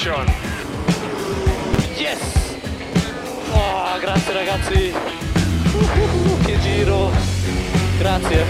[0.00, 0.16] Yes!
[3.52, 4.94] Oh, grazie ragazzi!
[5.74, 7.10] Uh, che giro!
[7.98, 8.44] Grazie!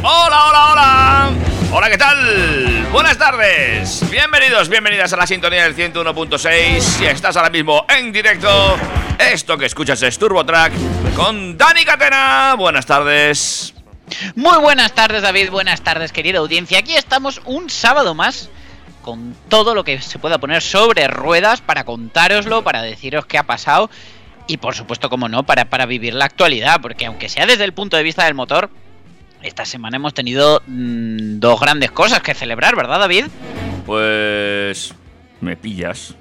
[0.00, 1.30] Hola, hola, hola.
[1.70, 2.88] Hola, ¿qué tal?
[2.90, 4.10] Buenas tardes.
[4.10, 6.80] Bienvenidos, bienvenidas a la sintonía del 101.6.
[6.80, 8.78] Si estás ahora mismo en directo,
[9.18, 10.72] esto que escuchas es Turbo Track
[11.14, 12.54] con Dani Catena.
[12.56, 13.71] Buenas tardes.
[14.34, 15.50] Muy buenas tardes, David.
[15.50, 16.78] Buenas tardes, querida audiencia.
[16.78, 18.50] Aquí estamos un sábado más
[19.02, 23.42] con todo lo que se pueda poner sobre ruedas para contároslo, para deciros qué ha
[23.42, 23.90] pasado
[24.46, 26.80] y, por supuesto, como no, para, para vivir la actualidad.
[26.80, 28.70] Porque, aunque sea desde el punto de vista del motor,
[29.42, 33.26] esta semana hemos tenido mm, dos grandes cosas que celebrar, ¿verdad, David?
[33.86, 34.94] Pues...
[35.40, 36.14] Me pillas.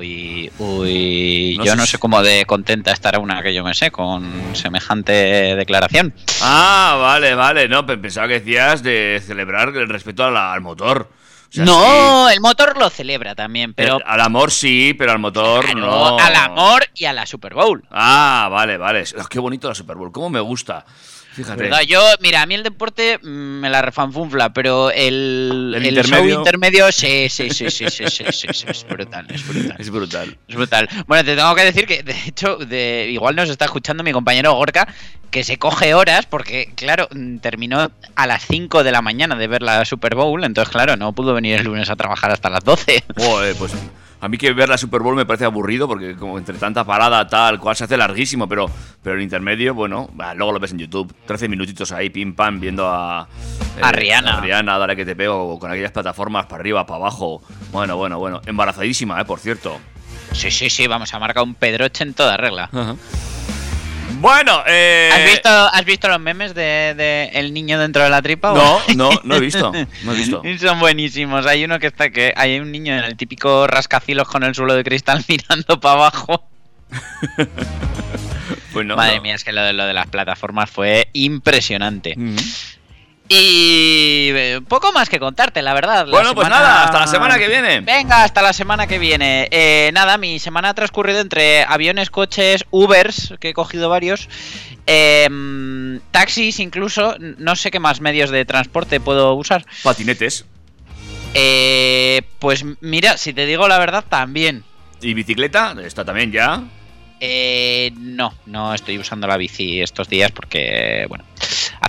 [0.00, 3.74] Uy, uy, No yo sé no sé cómo de contenta estará una que yo me
[3.74, 5.12] sé con semejante
[5.56, 6.14] declaración.
[6.40, 7.68] Ah, vale, vale.
[7.68, 11.10] No, pe- pensaba que decías de celebrar el respeto al motor.
[11.50, 15.18] O sea, no, el motor lo celebra también, pero El- al amor sí, pero al
[15.18, 16.18] motor claro, no.
[16.18, 17.84] al amor y a la Super Bowl.
[17.90, 19.04] Ah, vale, vale.
[19.28, 20.12] Qué bonito la Super Bowl.
[20.12, 20.86] Cómo me gusta.
[21.44, 21.62] Fíjate.
[21.62, 21.80] ¿Verdad?
[21.86, 23.28] Yo, mira, a mí el deporte mm,
[23.60, 26.34] me la refanfunfla, pero el, El el intermedio.
[26.34, 29.76] show intermedio, sí, sí, sí, sí, sí, sí, sí, sí, es brutal, es brutal.
[29.78, 30.38] Es brutal.
[30.48, 30.88] Es brutal.
[31.06, 34.54] Bueno, te tengo que decir que, de hecho, de, igual nos está escuchando mi compañero
[34.54, 34.86] Gorka,
[35.30, 39.46] que se coge horas, porque, claro, mm, terminó a las 5 de la mañana de
[39.46, 42.64] ver la Super Bowl, entonces, claro, no pudo venir el lunes a trabajar hasta las
[42.64, 43.04] 12.
[43.16, 43.72] Joder, pues
[44.20, 47.26] a mí que ver la Super Bowl me parece aburrido porque como entre tanta parada
[47.26, 48.66] tal cual se hace larguísimo, pero,
[49.02, 51.12] pero el intermedio, bueno, bah, luego lo ves en YouTube.
[51.26, 53.26] 13 minutitos ahí, pim pam, viendo a...
[53.76, 54.38] eh, A Rihanna.
[54.38, 57.42] A Rihanna, dale que te pego, con aquellas plataformas para arriba, para abajo.
[57.72, 58.40] Bueno, bueno, bueno.
[58.46, 59.78] Embarazadísima, eh, por cierto.
[60.32, 62.68] Sí, sí, sí, vamos a marcar un pedroche en toda regla.
[64.20, 65.10] Bueno, eh...
[65.12, 68.52] ¿Has visto, ¿Has visto los memes de, de el niño dentro de la tripa?
[68.52, 69.72] No, no, no he visto.
[70.04, 70.42] No he visto.
[70.60, 71.46] Son buenísimos.
[71.46, 74.74] Hay uno que está que hay un niño en el típico rascacielos con el suelo
[74.74, 76.46] de cristal mirando para abajo.
[78.72, 79.22] Pues no, Madre no.
[79.22, 82.14] mía, es que lo de, lo de las plataformas fue impresionante.
[82.16, 82.36] Ujú.
[83.32, 86.04] Y eh, poco más que contarte, la verdad.
[86.04, 87.80] La Bueno, pues nada, hasta la semana que viene.
[87.80, 89.46] Venga, hasta la semana que viene.
[89.52, 94.28] Eh, nada, mi semana ha transcurrido entre aviones, coches, Ubers, que he cogido varios,
[94.84, 99.64] em, taxis incluso, no sé qué más medios de transporte puedo usar.
[99.84, 100.44] Patinetes
[101.34, 104.64] Eh, pues mira, si te digo la verdad, también.
[105.00, 106.64] y bicicleta, está también ya.
[107.20, 111.22] Eh, no, no estoy usando la bici estos días porque, bueno,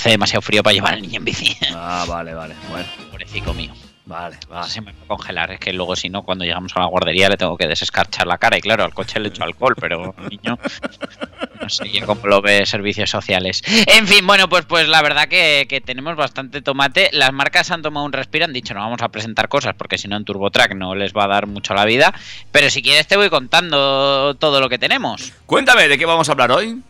[0.02, 1.56] hace demasiado frío para llevar al niño en bici.
[1.76, 2.56] Ah, vale, vale.
[2.72, 3.72] Bueno, Pobrecito mío.
[4.06, 4.68] vale, vale.
[4.68, 5.52] Se me va a congelar.
[5.52, 8.40] Es que luego, si no, cuando llegamos a la guardería le tengo que desescarchar la
[8.40, 8.58] cara.
[8.58, 10.58] Y claro, al coche le echo alcohol, pero al niño.
[11.62, 13.62] No sé ya cómo lo ve servicios sociales.
[13.86, 17.12] En fin, bueno, pues, pues la verdad que, que tenemos bastante tomate.
[17.14, 20.08] Las marcas han tomado un respiro, han dicho no vamos a presentar cosas porque si
[20.08, 22.12] no en TurboTrack no les va a dar mucho la vida.
[22.52, 25.32] Pero si quieres te voy contando todo lo que tenemos.
[25.46, 26.82] Cuéntame, ¿de qué vamos a hablar hoy?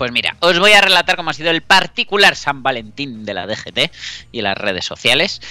[0.00, 3.46] Pues mira, os voy a relatar cómo ha sido el particular San Valentín de la
[3.46, 3.92] DGT
[4.32, 5.42] y las redes sociales.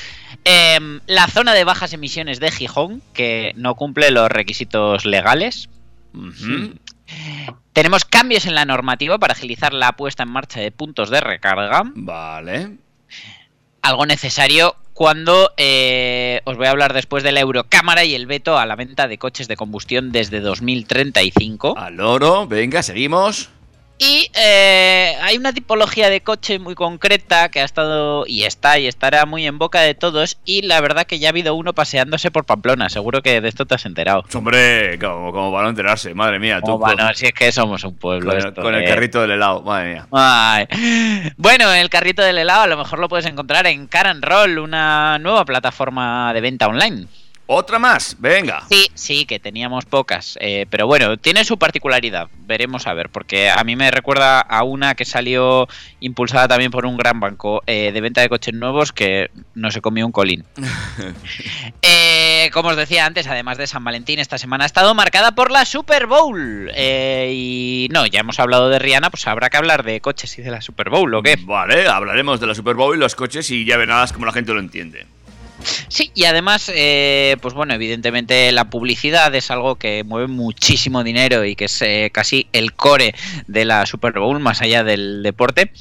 [0.43, 5.69] Em, la zona de bajas emisiones de Gijón, que no cumple los requisitos legales.
[7.73, 11.83] Tenemos cambios en la normativa para agilizar la puesta en marcha de puntos de recarga.
[11.93, 12.71] Vale.
[13.83, 18.57] Algo necesario cuando eh, os voy a hablar después de la Eurocámara y el veto
[18.57, 21.77] a la venta de coches de combustión desde 2035.
[21.77, 23.51] Al oro, venga, seguimos.
[24.01, 28.87] Y eh, hay una tipología de coche muy concreta que ha estado y está y
[28.87, 32.31] estará muy en boca de todos y la verdad que ya ha habido uno paseándose
[32.31, 34.23] por Pamplona, seguro que de esto te has enterado.
[34.33, 36.61] Hombre, como, como para no enterarse, madre mía.
[36.61, 38.29] Tú, bueno, si es que somos un pueblo.
[38.29, 38.87] con, esto, con el eh.
[38.87, 40.07] carrito del helado, madre mía.
[40.13, 40.65] Ay.
[41.35, 44.59] Bueno, el carrito del helado a lo mejor lo puedes encontrar en Car and Roll,
[44.59, 47.07] una nueva plataforma de venta online.
[47.51, 48.61] Otra más, venga.
[48.69, 53.49] Sí, sí, que teníamos pocas, eh, pero bueno, tiene su particularidad, veremos a ver, porque
[53.49, 55.67] a mí me recuerda a una que salió
[55.99, 59.81] impulsada también por un gran banco eh, de venta de coches nuevos que no se
[59.81, 60.45] comió un colín.
[61.81, 65.51] Eh, como os decía antes, además de San Valentín, esta semana ha estado marcada por
[65.51, 66.71] la Super Bowl.
[66.73, 70.41] Eh, y no, ya hemos hablado de Rihanna, pues habrá que hablar de coches y
[70.41, 71.37] de la Super Bowl, ¿o qué?
[71.41, 74.53] Vale, hablaremos de la Super Bowl y los coches y ya verás como la gente
[74.53, 75.05] lo entiende.
[75.87, 81.45] Sí, y además, eh, pues bueno, evidentemente la publicidad es algo que mueve muchísimo dinero
[81.45, 83.15] y que es eh, casi el core
[83.47, 85.71] de la Super Bowl, más allá del deporte.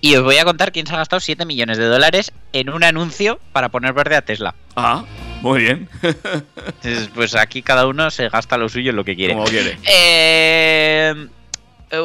[0.00, 2.82] Y os voy a contar quién se ha gastado 7 millones de dólares en un
[2.82, 4.54] anuncio para poner verde a Tesla.
[4.74, 5.04] Ah,
[5.40, 5.88] muy bien.
[7.14, 9.34] Pues aquí cada uno se gasta lo suyo en lo que quiere.
[9.34, 9.78] como quiere.
[9.84, 11.14] Eh,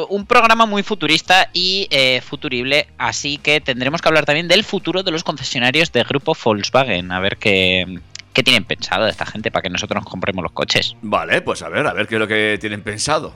[0.08, 5.02] un programa muy futurista y eh, futurible, así que tendremos que hablar también del futuro
[5.02, 7.98] de los concesionarios de grupo Volkswagen, a ver qué,
[8.32, 10.94] qué tienen pensado esta gente para que nosotros nos compremos los coches.
[11.02, 13.34] Vale, pues a ver, a ver qué es lo que tienen pensado.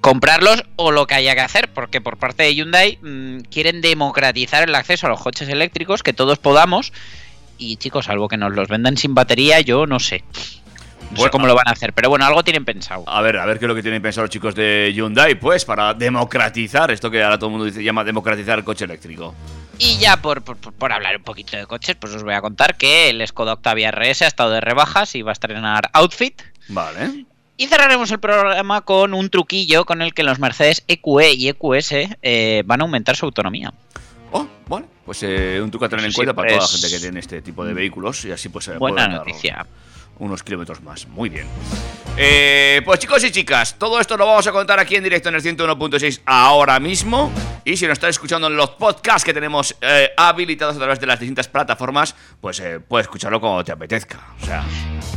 [0.00, 4.68] Comprarlos o lo que haya que hacer, porque por parte de Hyundai mm, quieren democratizar
[4.68, 6.92] el acceso a los coches eléctricos, que todos podamos.
[7.58, 10.22] Y chicos, salvo que nos los vendan sin batería, yo no sé.
[11.10, 13.04] No sé Bueno, cómo lo van a hacer, pero bueno, algo tienen pensado.
[13.06, 15.64] A ver, a ver qué es lo que tienen pensado los chicos de Hyundai, pues,
[15.64, 19.34] para democratizar esto que ahora todo el mundo dice, llama democratizar el coche eléctrico.
[19.78, 22.76] Y ya por, por- por hablar un poquito de coches, pues os voy a contar
[22.76, 26.42] que el Skoda Octavia RS ha estado de rebajas y va a estrenar Outfit.
[26.68, 27.24] Vale.
[27.56, 31.92] Y cerraremos el programa con un truquillo con el que los Mercedes EQE y EQS
[32.22, 33.72] eh, van a aumentar su autonomía.
[34.30, 34.86] Oh, vale.
[35.06, 37.00] Pues eh, un truco a tener en Sí, cuenta para toda la pues- gente que
[37.00, 39.66] tiene este tipo de vehículos y así pues se Buena noticia.
[40.18, 41.06] Unos kilómetros más.
[41.08, 41.46] Muy bien.
[42.16, 45.36] Eh, pues chicos y chicas, todo esto lo vamos a contar aquí en directo en
[45.36, 47.30] el 101.6 ahora mismo.
[47.64, 51.06] Y si nos estás escuchando en los podcasts que tenemos eh, habilitados a través de
[51.06, 54.18] las distintas plataformas, pues eh, puedes escucharlo como te apetezca.
[54.42, 54.64] O sea,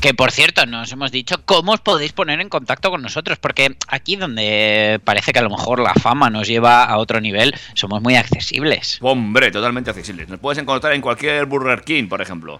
[0.02, 3.78] Que por cierto, nos hemos dicho cómo os podéis poner en contacto con nosotros, porque
[3.88, 8.02] aquí donde parece que a lo mejor la fama nos lleva a otro nivel, somos
[8.02, 9.00] muy accesibles.
[9.02, 10.28] hombre, totalmente accesibles.
[10.28, 12.60] Nos puedes encontrar en cualquier Burger King, por ejemplo.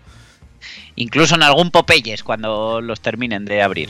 [0.96, 3.90] Incluso en algún Popeyes cuando los terminen de abrir.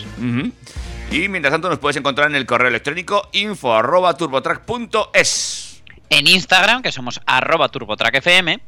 [1.11, 5.81] Y mientras tanto nos puedes encontrar en el correo electrónico info arroba turbotrack.es.
[6.09, 8.59] En Instagram, que somos arroba turbotrackfm,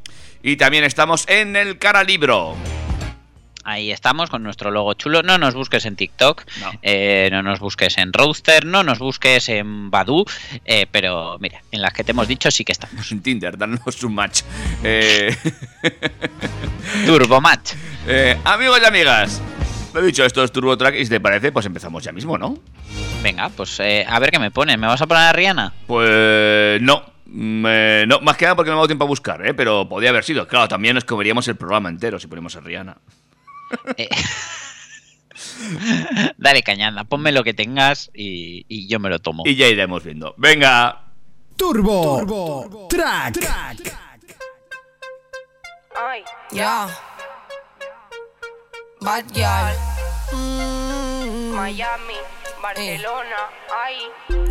[0.43, 2.55] Y también estamos en el cara libro.
[3.65, 5.23] Ahí estamos con nuestro logo chulo.
[5.23, 6.71] No nos busques en TikTok, No.
[6.81, 10.25] eh, no nos busques en Roadster, no nos busques en Badu,
[10.65, 13.09] eh, pero mira, en las que te hemos dicho sí que estamos.
[13.13, 14.41] En Tinder, danos un match.
[14.83, 15.33] Eh,
[17.05, 17.73] Turbomatch.
[18.07, 19.41] eh, amigos y amigas,
[19.93, 22.37] lo he dicho, esto es Turbo Track y si te parece, pues empezamos ya mismo,
[22.37, 22.57] ¿no?
[23.21, 24.75] Venga, pues eh, a ver qué me pone.
[24.75, 25.73] ¿Me vas a poner a Rihanna?
[25.87, 27.03] Pues no.
[27.25, 29.53] Mm, eh, no, más que nada porque no me ha dado tiempo a buscar, ¿eh?
[29.53, 30.47] pero podía haber sido.
[30.47, 32.97] Claro, también nos comeríamos el programa entero si ponemos a Rihanna.
[33.97, 34.09] Eh,
[36.37, 39.43] Dale cañada, ponme lo que tengas y, y yo me lo tomo.
[39.45, 40.33] Y ya iremos viendo.
[40.37, 40.99] Venga.
[41.55, 43.39] Turbo, Track.
[46.51, 46.87] Ya.
[49.03, 49.75] Bad girl.
[50.31, 51.51] Mm.
[51.53, 52.15] Miami,
[52.61, 53.49] Barcelona,
[53.85, 53.95] ay.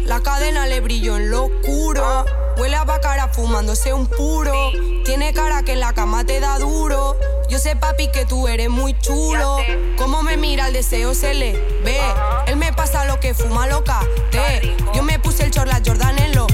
[0.05, 2.27] La cadena le brilló en lo oscuro.
[2.59, 4.53] Huele a bacara fumándose un puro.
[5.07, 7.17] Tiene cara que en la cama te da duro.
[7.49, 9.57] Yo sé, papi, que tú eres muy chulo.
[9.97, 12.01] Cómo me mira el deseo se le ve.
[12.47, 14.01] Él me pasa lo que fuma loca.
[14.31, 14.77] Te.
[14.95, 16.52] Yo me puse el short, la Jordan en los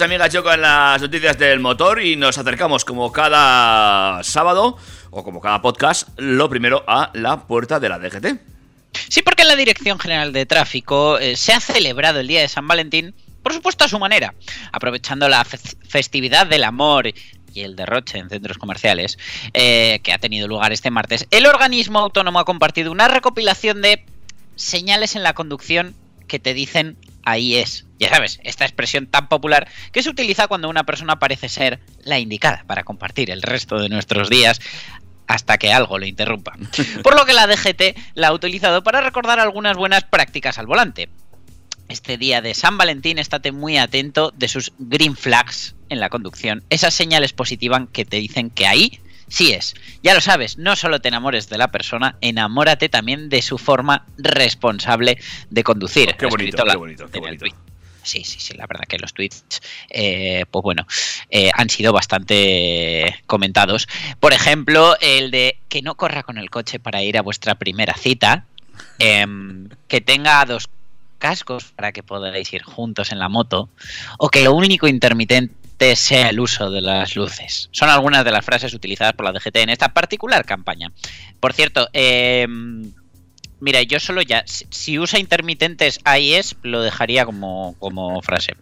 [0.00, 4.76] y amigas, yo con las noticias del motor y nos acercamos como cada sábado
[5.10, 8.26] o como cada podcast, lo primero a la puerta de la DGT.
[9.08, 12.66] Sí, porque la Dirección General de Tráfico eh, se ha celebrado el Día de San
[12.66, 14.34] Valentín, por supuesto a su manera,
[14.72, 17.08] aprovechando la fe- festividad del amor
[17.52, 19.18] y el derroche en centros comerciales
[19.54, 21.26] eh, que ha tenido lugar este martes.
[21.30, 24.04] El organismo autónomo ha compartido una recopilación de
[24.56, 25.94] señales en la conducción
[26.28, 27.86] que te dicen ahí es.
[27.98, 32.18] Ya sabes, esta expresión tan popular que se utiliza cuando una persona parece ser la
[32.18, 34.60] indicada para compartir el resto de nuestros días
[35.26, 36.56] hasta que algo lo interrumpa.
[37.02, 41.08] Por lo que la DGT la ha utilizado para recordar algunas buenas prácticas al volante.
[41.88, 46.62] Este día de San Valentín estate muy atento de sus green flags en la conducción,
[46.70, 49.74] esas señales positivas que te dicen que ahí sí es.
[50.02, 54.04] Ya lo sabes, no solo te enamores de la persona, enamórate también de su forma
[54.18, 55.16] responsable
[55.48, 56.14] de conducir.
[56.16, 57.46] Qué Ha bonito, qué bonito, qué bonito.
[58.02, 59.60] Sí, sí, sí, la verdad que los tweets,
[59.90, 60.86] eh, pues bueno,
[61.28, 63.88] eh, han sido bastante comentados.
[64.18, 67.94] Por ejemplo, el de que no corra con el coche para ir a vuestra primera
[67.94, 68.46] cita,
[68.98, 70.68] em, que tenga dos
[71.18, 73.68] cascos para que podáis ir juntos en la moto,
[74.18, 75.54] o que lo único intermitente
[75.96, 77.68] sea el uso de las luces.
[77.72, 80.92] Son algunas de las frases utilizadas por la DGT en esta particular campaña.
[81.40, 82.92] Por cierto, em,
[83.60, 88.56] Mira, yo solo ya, si, usa intermitentes es, lo dejaría como, como frase.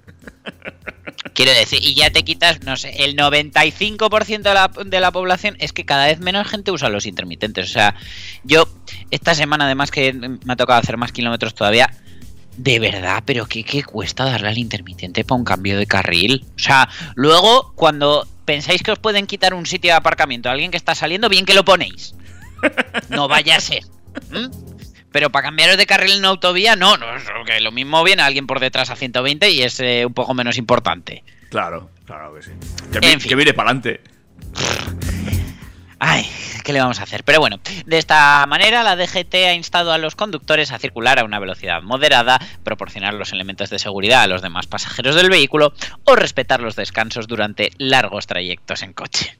[1.35, 5.57] Quiero decir, y ya te quitas, no sé, el 95% de la, de la población
[5.61, 7.71] es que cada vez menos gente usa los intermitentes.
[7.71, 7.95] O sea,
[8.43, 8.69] yo
[9.13, 11.95] esta semana además que me ha tocado hacer más kilómetros todavía,
[12.59, 16.45] de verdad, pero ¿qué, qué cuesta darle al intermitente para un cambio de carril?
[16.57, 20.71] O sea, luego cuando pensáis que os pueden quitar un sitio de aparcamiento a alguien
[20.73, 22.15] que está saliendo, bien que lo ponéis.
[23.11, 23.85] No vaya a ser.
[24.33, 24.51] ¿m?
[25.13, 28.23] Pero para cambiaros de carril en una autovía, no, no, es que lo mismo viene
[28.23, 31.23] alguien por detrás a 120 y es eh, un poco menos importante.
[31.51, 32.51] Claro, claro que sí.
[32.93, 33.29] Que, En fin.
[33.29, 34.01] que mire para adelante.
[36.01, 36.31] Ay,
[36.65, 37.25] ¿qué le vamos a hacer?
[37.25, 41.25] Pero bueno, de esta manera la DGT ha instado a los conductores a circular a
[41.25, 45.73] una velocidad moderada, proporcionar los elementos de seguridad a los demás pasajeros del vehículo
[46.05, 49.39] o respetar los descansos durante largos trayectos en coche.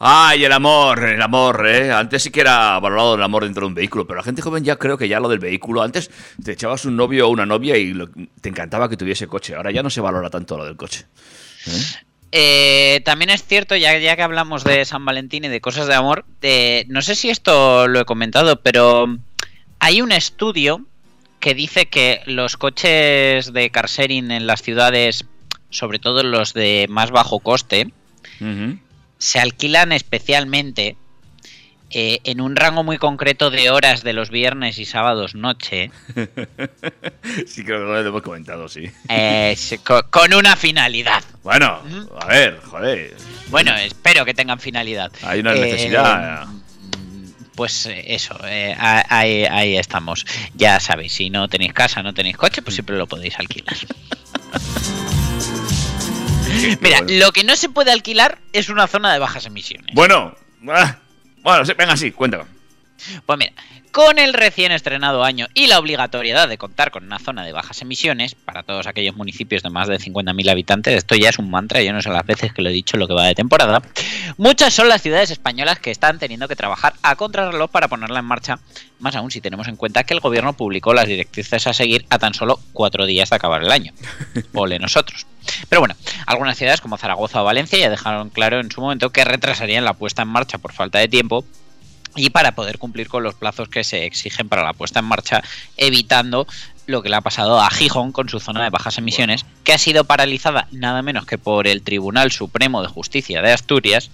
[0.00, 1.90] Ay, el amor, el amor, ¿eh?
[1.90, 4.62] Antes sí que era valorado el amor dentro de un vehículo, pero la gente joven
[4.62, 5.82] ya creo que ya lo del vehículo.
[5.82, 6.12] Antes
[6.42, 7.92] te echabas un novio o una novia y
[8.40, 9.56] te encantaba que tuviese coche.
[9.56, 11.06] Ahora ya no se valora tanto lo del coche.
[11.66, 11.82] Eh,
[13.04, 16.24] también es cierto, ya, ya que hablamos de San Valentín y de cosas de amor,
[16.42, 19.16] eh, no sé si esto lo he comentado, pero
[19.78, 20.84] hay un estudio
[21.40, 25.24] que dice que los coches de car sharing en las ciudades,
[25.70, 27.90] sobre todo los de más bajo coste,
[29.18, 30.96] se alquilan especialmente
[31.90, 35.90] eh, en un rango muy concreto de horas de los viernes y sábados noche,
[37.46, 38.84] Sí, creo que lo hemos comentado, sí.
[39.08, 39.56] eh,
[40.10, 41.22] con una finalidad.
[41.42, 41.80] Bueno,
[42.20, 43.16] a ver, joder.
[43.48, 45.10] Bueno, espero que tengan finalidad.
[45.22, 46.46] Hay una Eh, necesidad.
[47.54, 50.24] Pues eh, eso, eh, a- ahí, ahí estamos.
[50.54, 53.76] Ya sabéis, si no tenéis casa, no tenéis coche, pues siempre lo podéis alquilar.
[56.80, 57.24] Mira, bueno.
[57.26, 59.94] lo que no se puede alquilar es una zona de bajas emisiones.
[59.94, 60.34] Bueno,
[60.68, 60.96] ah,
[61.42, 62.57] bueno, venga, sí, cuéntame.
[63.26, 63.52] Pues mira,
[63.92, 67.80] con el recién estrenado año y la obligatoriedad de contar con una zona de bajas
[67.82, 71.82] emisiones para todos aquellos municipios de más de 50.000 habitantes, esto ya es un mantra,
[71.82, 73.82] yo no sé las veces que lo he dicho lo que va de temporada,
[74.36, 78.24] muchas son las ciudades españolas que están teniendo que trabajar a contrarreloj para ponerla en
[78.24, 78.58] marcha,
[78.98, 82.18] más aún si tenemos en cuenta que el gobierno publicó las directrices a seguir a
[82.18, 83.92] tan solo cuatro días de acabar el año.
[84.54, 85.26] Ole nosotros.
[85.68, 85.94] Pero bueno,
[86.26, 89.94] algunas ciudades como Zaragoza o Valencia ya dejaron claro en su momento que retrasarían la
[89.94, 91.44] puesta en marcha por falta de tiempo
[92.18, 95.42] y para poder cumplir con los plazos que se exigen para la puesta en marcha,
[95.76, 96.46] evitando
[96.86, 99.78] lo que le ha pasado a Gijón con su zona de bajas emisiones, que ha
[99.78, 104.10] sido paralizada nada menos que por el Tribunal Supremo de Justicia de Asturias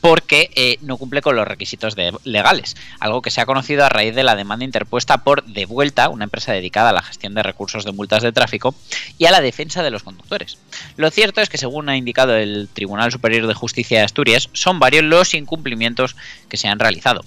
[0.00, 4.14] porque eh, no cumple con los requisitos legales, algo que se ha conocido a raíz
[4.14, 7.84] de la demanda interpuesta por De Vuelta, una empresa dedicada a la gestión de recursos
[7.84, 8.74] de multas de tráfico
[9.18, 10.58] y a la defensa de los conductores.
[10.96, 14.78] Lo cierto es que, según ha indicado el Tribunal Superior de Justicia de Asturias, son
[14.78, 16.16] varios los incumplimientos
[16.48, 17.22] que se han realizado.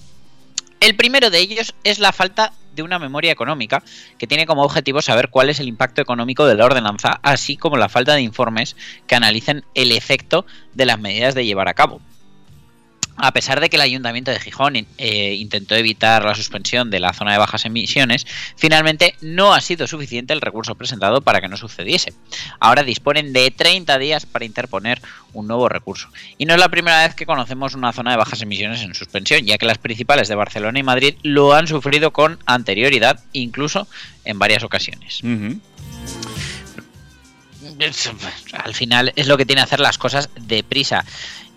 [0.79, 3.83] El primero de ellos es la falta de una memoria económica
[4.17, 7.77] que tiene como objetivo saber cuál es el impacto económico de la ordenanza, así como
[7.77, 8.75] la falta de informes
[9.07, 12.01] que analicen el efecto de las medidas de llevar a cabo.
[13.15, 17.13] A pesar de que el Ayuntamiento de Gijón eh, intentó evitar la suspensión de la
[17.13, 21.55] zona de bajas emisiones, finalmente no ha sido suficiente el recurso presentado para que no
[21.55, 22.13] sucediese.
[22.59, 25.01] Ahora disponen de 30 días para interponer
[25.33, 26.09] un nuevo recurso.
[26.37, 29.45] Y no es la primera vez que conocemos una zona de bajas emisiones en suspensión,
[29.45, 33.87] ya que las principales de Barcelona y Madrid lo han sufrido con anterioridad, incluso
[34.25, 35.21] en varias ocasiones.
[38.53, 41.05] Al final es lo que tiene hacer las cosas deprisa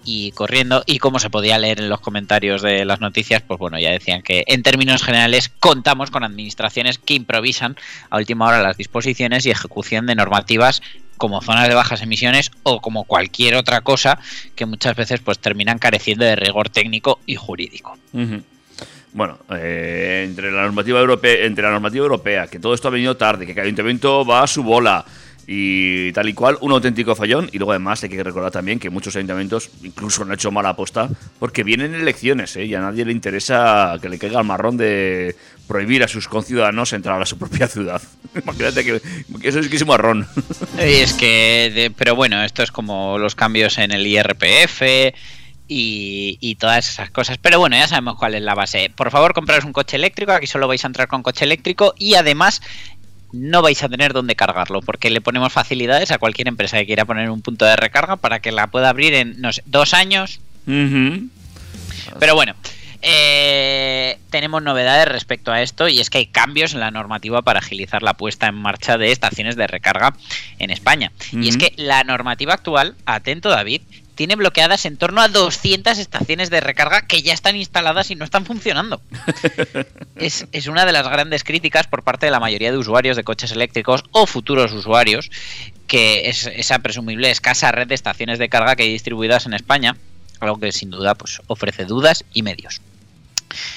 [0.06, 3.78] y corriendo y como se podía leer en los comentarios de las noticias pues bueno
[3.78, 7.76] ya decían que en términos generales contamos con administraciones que improvisan
[8.08, 10.80] a última hora las disposiciones y ejecución de normativas
[11.18, 14.18] como zonas de bajas emisiones o como cualquier otra cosa
[14.54, 17.98] que muchas veces pues terminan careciendo de rigor técnico y jurídico.
[19.12, 23.16] Bueno, eh, entre la normativa europea, entre la normativa europea, que todo esto ha venido
[23.16, 25.06] tarde, que cada ayuntamiento va a su bola
[25.46, 27.48] y tal y cual, un auténtico fallón.
[27.52, 31.08] Y luego además hay que recordar también que muchos ayuntamientos incluso han hecho mala aposta
[31.38, 32.64] porque vienen elecciones, ¿eh?
[32.64, 35.36] y a nadie le interesa que le caiga el marrón de
[35.68, 38.02] prohibir a sus conciudadanos entrar a su propia ciudad.
[38.34, 39.00] Imagínate que,
[39.42, 40.26] eso es que es marrón.
[40.78, 44.82] Y es que, pero bueno, esto es como los cambios en el IRPF
[45.68, 47.38] y, y todas esas cosas.
[47.38, 48.90] Pero bueno, ya sabemos cuál es la base.
[48.94, 52.14] Por favor, compraros un coche eléctrico, aquí solo vais a entrar con coche eléctrico y
[52.14, 52.62] además
[53.36, 57.04] no vais a tener dónde cargarlo, porque le ponemos facilidades a cualquier empresa que quiera
[57.04, 60.40] poner un punto de recarga para que la pueda abrir en, no sé, dos años,
[60.64, 62.54] pero bueno,
[63.02, 67.60] eh, tenemos novedades respecto a esto y es que hay cambios en la normativa para
[67.60, 70.14] agilizar la puesta en marcha de estaciones de recarga
[70.58, 71.12] en España.
[71.32, 73.82] Y es que la normativa actual, atento David,
[74.16, 78.24] tiene bloqueadas en torno a 200 estaciones de recarga que ya están instaladas y no
[78.24, 79.00] están funcionando.
[80.16, 83.24] es, es una de las grandes críticas por parte de la mayoría de usuarios de
[83.24, 85.30] coches eléctricos o futuros usuarios,
[85.86, 89.96] que es esa presumible escasa red de estaciones de carga que hay distribuidas en España,
[90.40, 92.80] algo que sin duda pues, ofrece dudas y medios.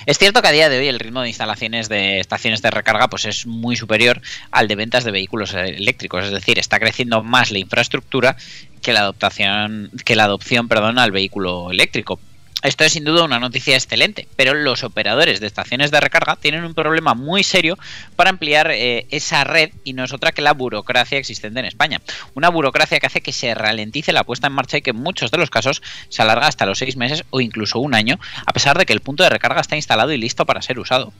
[0.05, 3.09] Es cierto que a día de hoy el ritmo de instalaciones de estaciones de recarga
[3.09, 7.51] pues es muy superior al de ventas de vehículos eléctricos, es decir, está creciendo más
[7.51, 8.35] la infraestructura
[8.81, 12.19] que la adoptación que la adopción, perdón, al vehículo eléctrico.
[12.61, 16.65] Esto es sin duda una noticia excelente, pero los operadores de estaciones de recarga tienen
[16.65, 17.77] un problema muy serio
[18.17, 22.01] para ampliar eh, esa red y no es otra que la burocracia existente en España.
[22.33, 25.31] Una burocracia que hace que se ralentice la puesta en marcha y que en muchos
[25.31, 28.77] de los casos se alarga hasta los seis meses o incluso un año, a pesar
[28.77, 31.13] de que el punto de recarga está instalado y listo para ser usado.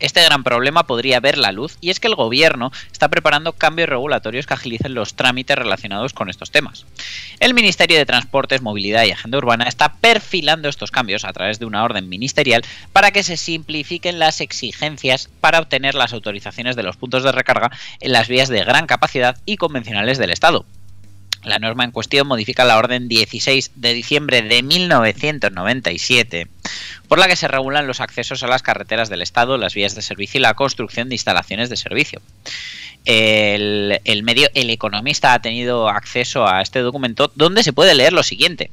[0.00, 3.88] Este gran problema podría ver la luz y es que el gobierno está preparando cambios
[3.88, 6.84] regulatorios que agilicen los trámites relacionados con estos temas.
[7.40, 11.66] El Ministerio de Transportes, Movilidad y Agenda Urbana está perfilando estos cambios a través de
[11.66, 16.96] una orden ministerial para que se simplifiquen las exigencias para obtener las autorizaciones de los
[16.96, 20.66] puntos de recarga en las vías de gran capacidad y convencionales del Estado.
[21.44, 26.48] La norma en cuestión modifica la orden 16 de diciembre de 1997,
[27.06, 30.02] por la que se regulan los accesos a las carreteras del Estado, las vías de
[30.02, 32.22] servicio y la construcción de instalaciones de servicio.
[33.04, 34.00] El,
[34.70, 38.70] Economista ha tenido acceso a este documento donde se puede leer lo siguiente.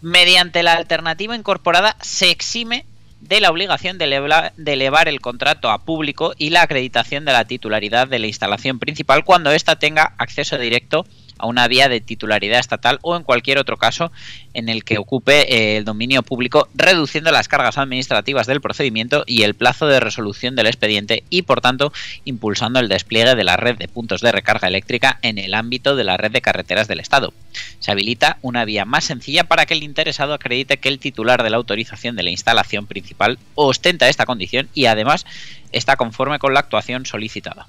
[0.00, 2.86] Mediante la alternativa incorporada se exime
[3.20, 7.32] de la obligación de elevar, de elevar el contrato a público y la acreditación de
[7.32, 12.00] la titularidad de la instalación principal cuando ésta tenga acceso directo a una vía de
[12.00, 14.10] titularidad estatal o en cualquier otro caso
[14.54, 19.42] en el que ocupe eh, el dominio público, reduciendo las cargas administrativas del procedimiento y
[19.42, 21.92] el plazo de resolución del expediente y, por tanto,
[22.24, 26.04] impulsando el despliegue de la red de puntos de recarga eléctrica en el ámbito de
[26.04, 27.32] la red de carreteras del Estado.
[27.80, 31.50] Se habilita una vía más sencilla para que el interesado acredite que el titular de
[31.50, 35.26] la autorización de la instalación principal ostenta esta condición y, además,
[35.72, 37.66] está conforme con la actuación solicitada.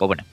[0.00, 0.24] Pues bueno,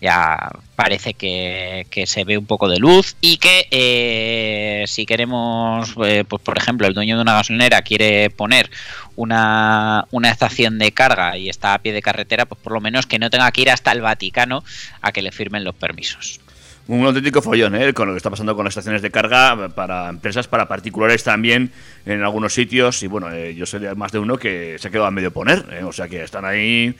[0.00, 6.22] ya parece que, se ve un poco de luz y que eh, si queremos, eh,
[6.22, 8.70] pues por ejemplo, el dueño de una gasolinera quiere poner
[9.16, 13.06] una, una, estación de carga y está a pie de carretera, pues por lo menos
[13.06, 14.62] que no tenga que ir hasta el Vaticano
[15.02, 16.38] a que le firmen los permisos.
[16.86, 17.92] Un auténtico follón, ¿eh?
[17.92, 21.72] Con lo que está pasando con las estaciones de carga para empresas, para particulares también
[22.04, 23.02] en algunos sitios.
[23.02, 25.82] Y bueno, eh, yo sé más de uno que se ha quedado a medio poner,
[25.82, 26.94] o sea que están ahí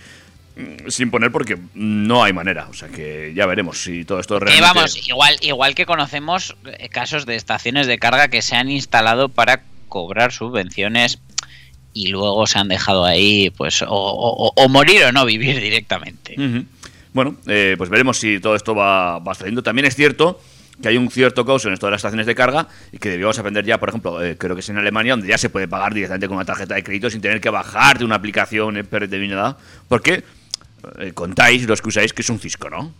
[0.88, 2.68] sin poner porque no hay manera.
[2.68, 4.74] O sea que ya veremos si todo esto Que realmente...
[4.74, 9.28] vamos, igual, igual que conocemos eh, casos de estaciones de carga que se han instalado
[9.28, 11.18] para cobrar subvenciones
[11.92, 16.36] y luego se han dejado ahí, pues, o, o- o morir o no vivir directamente.
[17.14, 19.62] Bueno, eh, pues veremos si todo esto va, va saliendo.
[19.62, 20.38] También es cierto
[20.82, 23.38] que hay un cierto caos en esto de las estaciones de carga y que debíamos
[23.38, 25.94] aprender ya, por ejemplo, eh, creo que es en Alemania, donde ya se puede pagar
[25.94, 29.56] directamente con una tarjeta de crédito sin tener que bajar de una aplicación eh, predeterminada,
[29.88, 30.22] porque eh,
[31.14, 32.92] contáis, los que usáis, que es un cisco, ¿no?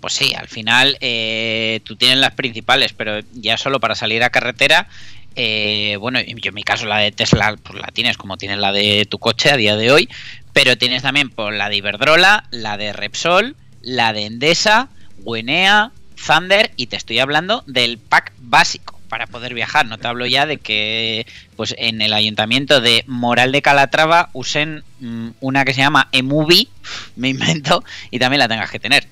[0.00, 4.30] Pues sí, al final eh, tú tienes las principales, pero ya solo para salir a
[4.30, 4.88] carretera,
[5.34, 8.72] eh, bueno, yo en mi caso la de Tesla, pues la tienes como tienes la
[8.72, 10.08] de tu coche a día de hoy,
[10.52, 15.90] pero tienes también pues, la de Iberdrola, la de Repsol, la de Endesa, Guenea,
[16.26, 19.86] Thunder y te estoy hablando del pack básico para poder viajar.
[19.86, 24.84] No te hablo ya de que pues en el ayuntamiento de Moral de Calatrava usen
[25.00, 26.68] mm, una que se llama Emuvi,
[27.16, 29.06] me invento, y también la tengas que tener.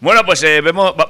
[0.00, 0.62] Bueno, pues eh,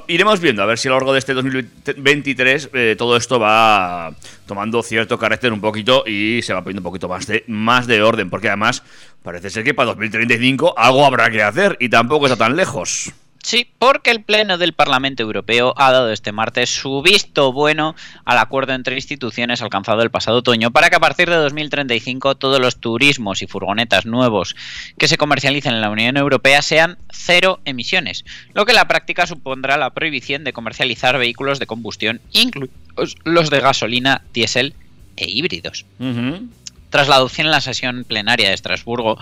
[0.07, 4.13] iremos viendo a ver si a lo largo de este 2023 eh, todo esto va
[4.47, 8.01] tomando cierto carácter un poquito y se va poniendo un poquito más de, más de
[8.01, 8.83] orden, porque además
[9.21, 13.13] parece ser que para 2035 algo habrá que hacer y tampoco está tan lejos.
[13.49, 18.37] Sí, porque el Pleno del Parlamento Europeo ha dado este martes su visto bueno al
[18.37, 22.79] acuerdo entre instituciones alcanzado el pasado otoño para que a partir de 2035 todos los
[22.79, 24.55] turismos y furgonetas nuevos
[24.99, 29.25] que se comercialicen en la Unión Europea sean cero emisiones, lo que en la práctica
[29.25, 34.75] supondrá la prohibición de comercializar vehículos de combustión, incluidos los de gasolina, diésel
[35.17, 35.87] e híbridos
[36.89, 39.17] tras la adopción en la sesión plenaria de Estrasburgo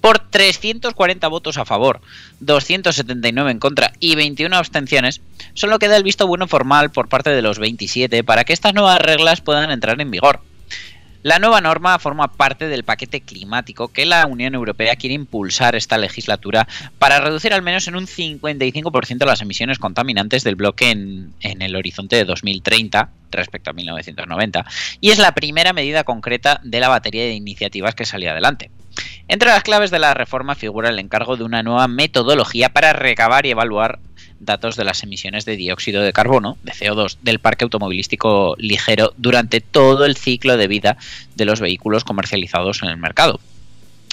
[0.00, 2.00] por 340 votos a favor,
[2.40, 5.20] 279 en contra y 21 abstenciones,
[5.54, 9.00] solo queda el visto bueno formal por parte de los 27 para que estas nuevas
[9.00, 10.40] reglas puedan entrar en vigor.
[11.22, 15.98] La nueva norma forma parte del paquete climático que la Unión Europea quiere impulsar esta
[15.98, 16.66] legislatura
[16.98, 22.16] para reducir al menos en un 55% las emisiones contaminantes del bloque en, el horizonte
[22.16, 24.64] de 2030 respecto a 1990
[25.02, 28.70] y es la primera medida concreta de la batería de iniciativas que salió adelante.
[29.28, 33.44] Entre las claves de la reforma figura el encargo de una nueva metodología para recabar
[33.44, 33.98] y evaluar
[34.40, 39.60] datos de las emisiones de dióxido de carbono, de CO2, del parque automovilístico ligero durante
[39.60, 40.96] todo el ciclo de vida
[41.36, 43.40] de los vehículos comercializados en el mercado.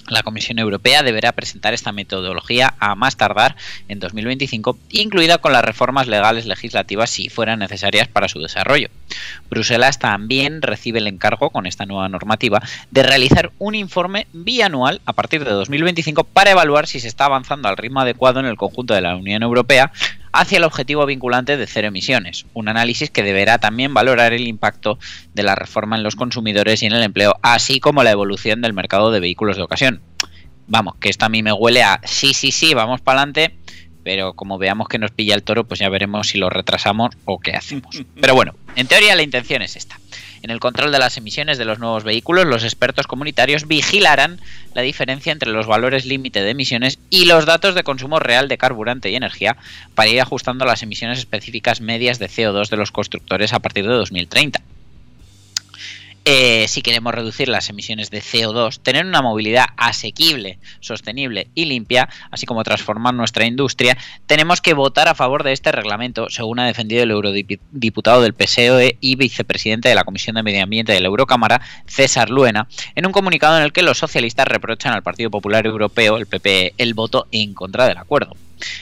[0.09, 3.57] La Comisión Europea deberá presentar esta metodología a más tardar
[3.89, 8.87] en 2025, incluida con las reformas legales legislativas si fueran necesarias para su desarrollo.
[9.49, 15.11] Bruselas también recibe el encargo, con esta nueva normativa, de realizar un informe bianual a
[15.11, 18.93] partir de 2025 para evaluar si se está avanzando al ritmo adecuado en el conjunto
[18.93, 19.91] de la Unión Europea
[20.37, 24.99] hacia el objetivo vinculante de cero emisiones, un análisis que deberá también valorar el impacto
[25.33, 28.73] de la reforma en los consumidores y en el empleo, así como la evolución del
[28.73, 30.01] mercado de vehículos de ocasión.
[30.67, 33.57] Vamos, que esto a mí me huele a sí, sí, sí, vamos para adelante,
[34.07, 37.39] pero como veamos que nos pilla el toro, pues ya veremos si lo retrasamos o
[37.39, 38.01] qué hacemos.
[38.21, 39.99] Pero bueno, en teoría la intención es esta.
[40.41, 44.39] En el control de las emisiones de los nuevos vehículos, los expertos comunitarios vigilarán
[44.73, 48.57] la diferencia entre los valores límite de emisiones y los datos de consumo real de
[48.57, 49.57] carburante y energía
[49.93, 53.93] para ir ajustando las emisiones específicas medias de CO2 de los constructores a partir de
[53.93, 54.61] 2030.
[56.29, 62.09] Eh, si queremos reducir las emisiones de CO2, tener una movilidad asequible, sostenible y limpia,
[62.31, 66.67] así como transformar nuestra industria, tenemos que votar a favor de este reglamento, según ha
[66.67, 71.07] defendido el eurodiputado del PSOE y vicepresidente de la Comisión de Medio Ambiente de la
[71.07, 75.65] Eurocámara, César Luena, en un comunicado en el que los socialistas reprochan al Partido Popular
[75.65, 78.35] Europeo, el PP, el voto en contra del acuerdo.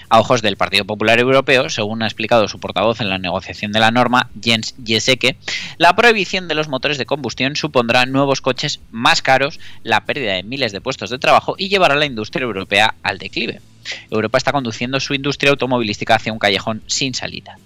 [0.10, 3.80] A ojos del Partido Popular Europeo, según ha explicado su portavoz en la negociación de
[3.80, 5.38] la norma, Jens Jeseke,
[5.78, 10.44] la prohibición de los motores de combustión supondrá nuevos coches más caros, la pérdida de
[10.44, 13.62] miles de puestos de trabajo y llevará a la industria europea al declive.
[14.10, 17.58] Europa está conduciendo su industria automovilística hacia un callejón sin salida.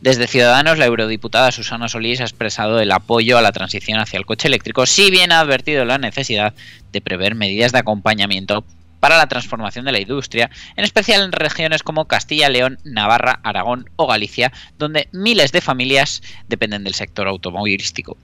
[0.00, 4.26] Desde Ciudadanos, la eurodiputada Susana Solís ha expresado el apoyo a la transición hacia el
[4.26, 6.54] coche eléctrico, si bien ha advertido la necesidad
[6.90, 8.64] de prever medidas de acompañamiento
[9.02, 13.90] para la transformación de la industria, en especial en regiones como Castilla, León, Navarra, Aragón
[13.96, 18.16] o Galicia, donde miles de familias dependen del sector automovilístico.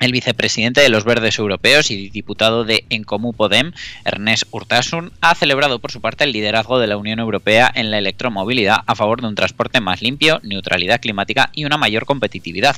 [0.00, 3.72] El vicepresidente de los Verdes Europeos y diputado de Encomú Podem,
[4.04, 7.98] Ernest Urtasun, ha celebrado por su parte el liderazgo de la Unión Europea en la
[7.98, 12.76] electromovilidad a favor de un transporte más limpio, neutralidad climática y una mayor competitividad.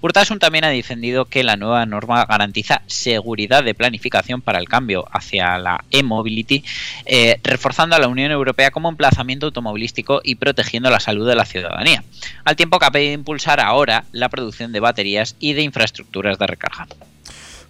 [0.00, 5.08] Urtasun también ha defendido que la nueva norma garantiza seguridad de planificación para el cambio
[5.10, 6.62] hacia la e-mobility,
[7.06, 11.44] eh, reforzando a la Unión Europea como emplazamiento automovilístico y protegiendo la salud de la
[11.44, 12.04] ciudadanía,
[12.44, 16.41] al tiempo que ha pedido impulsar ahora la producción de baterías y de infraestructuras de
[16.46, 16.86] recarga.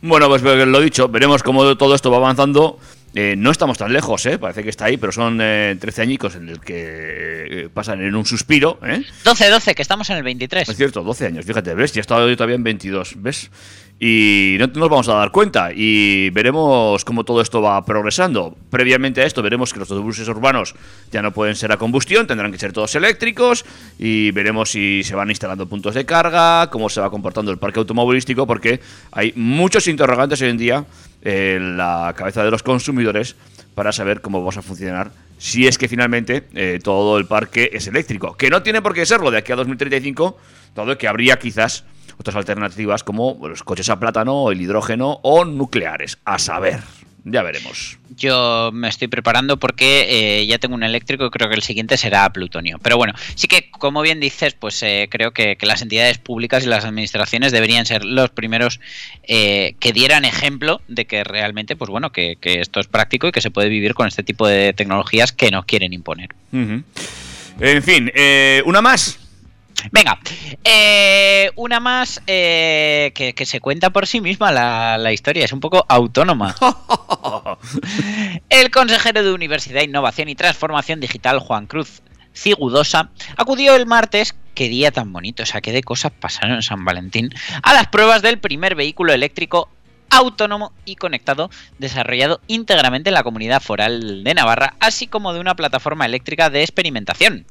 [0.01, 2.79] Bueno, pues lo dicho, veremos cómo todo esto va avanzando
[3.15, 4.39] Eh, no estamos tan lejos, ¿eh?
[4.39, 8.15] parece que está ahí, pero son eh, 13 añicos en el que eh, pasan en
[8.15, 8.79] un suspiro.
[8.83, 9.03] ¿eh?
[9.25, 10.67] 12, 12, que estamos en el 23.
[10.67, 11.93] Es cierto, 12 años, fíjate, ¿ves?
[11.93, 13.51] Ya estaba yo todavía en 22, ¿ves?
[14.05, 18.57] Y no nos vamos a dar cuenta y veremos cómo todo esto va progresando.
[18.69, 20.75] Previamente a esto veremos que los autobuses urbanos
[21.13, 23.65] ya no pueden ser a combustión, tendrán que ser todos eléctricos
[24.01, 27.79] y veremos si se van instalando puntos de carga, cómo se va comportando el parque
[27.79, 28.81] automovilístico, porque
[29.13, 30.85] hay muchos interrogantes hoy en día
[31.23, 33.37] en la cabeza de los consumidores
[33.77, 37.87] para saber cómo vamos a funcionar si es que finalmente eh, todo el parque es
[37.87, 38.37] eléctrico.
[38.37, 40.37] Que no tiene por qué serlo de aquí a 2035,
[40.75, 41.85] todo que habría quizás
[42.19, 46.19] otras alternativas como los coches a plátano, el hidrógeno o nucleares.
[46.25, 46.81] A saber,
[47.25, 47.99] ya veremos.
[48.17, 51.97] Yo me estoy preparando porque eh, ya tengo un eléctrico y creo que el siguiente
[51.97, 52.79] será plutonio.
[52.83, 56.65] Pero bueno, sí que, como bien dices, pues eh, creo que, que, las entidades públicas
[56.65, 58.81] y las administraciones deberían ser los primeros
[59.23, 63.33] eh, que dieran ejemplo de que realmente, pues bueno, que, que, esto es práctico y
[63.33, 66.31] que se puede vivir con este tipo de tecnologías que nos quieren imponer.
[66.53, 66.85] Uh -huh.
[67.61, 68.11] En fin,
[68.65, 69.22] una más.
[69.91, 70.19] Venga,
[70.65, 75.53] eh, una más eh, que, que, se cuenta por sí misma la, la historia, es
[75.53, 76.55] un poco autónoma.
[78.49, 82.03] El consejero de Universidad, Innovación y Transformación Digital, Juan Cruz
[82.35, 86.63] Cigudosa, acudió el martes, qué día tan bonito, o sea, qué de cosas pasaron en
[86.63, 87.31] San Valentín,
[87.63, 89.69] a las pruebas del primer vehículo eléctrico
[90.11, 95.57] autónomo y conectado desarrollado íntegramente en la comunidad foral de Navarra, así como de una
[95.57, 97.47] plataforma eléctrica de experimentación.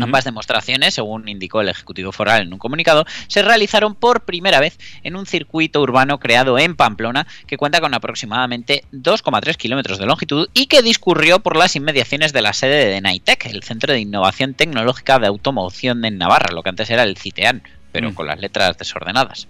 [0.00, 4.78] Ambas demostraciones, según indicó el Ejecutivo Foral en un comunicado, se realizaron por primera vez
[5.02, 10.48] en un circuito urbano creado en Pamplona que cuenta con aproximadamente 2,3 kilómetros de longitud
[10.54, 14.54] y que discurrió por las inmediaciones de la sede de NITEC, el Centro de Innovación
[14.54, 18.14] Tecnológica de Automoción en Navarra, lo que antes era el CITEAN pero mm.
[18.14, 19.48] con las letras desordenadas.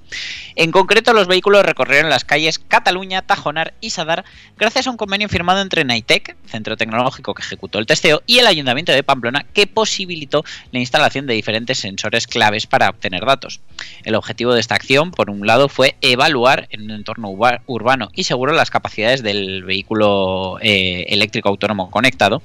[0.56, 4.24] En concreto, los vehículos recorrieron las calles Cataluña, Tajonar y Sadar
[4.56, 8.46] gracias a un convenio firmado entre NITEC, centro tecnológico que ejecutó el testeo, y el
[8.46, 13.60] Ayuntamiento de Pamplona, que posibilitó la instalación de diferentes sensores claves para obtener datos.
[14.04, 17.30] El objetivo de esta acción, por un lado, fue evaluar en un entorno
[17.66, 22.42] urbano y seguro las capacidades del vehículo eh, eléctrico autónomo conectado,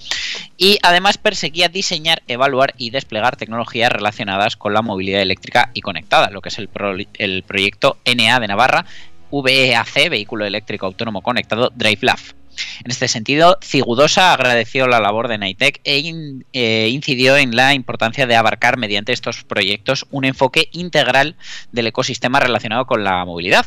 [0.57, 6.29] y además perseguía diseñar, evaluar y desplegar tecnologías relacionadas con la movilidad eléctrica y conectada,
[6.29, 8.85] lo que es el, pro, el proyecto NA de Navarra,
[9.31, 12.19] VEAC, Vehículo Eléctrico Autónomo Conectado, DriveLab.
[12.83, 16.03] En este sentido, Cigudosa agradeció la labor de Nitec e
[16.53, 21.35] eh, incidió en la importancia de abarcar mediante estos proyectos un enfoque integral
[21.71, 23.65] del ecosistema relacionado con la movilidad.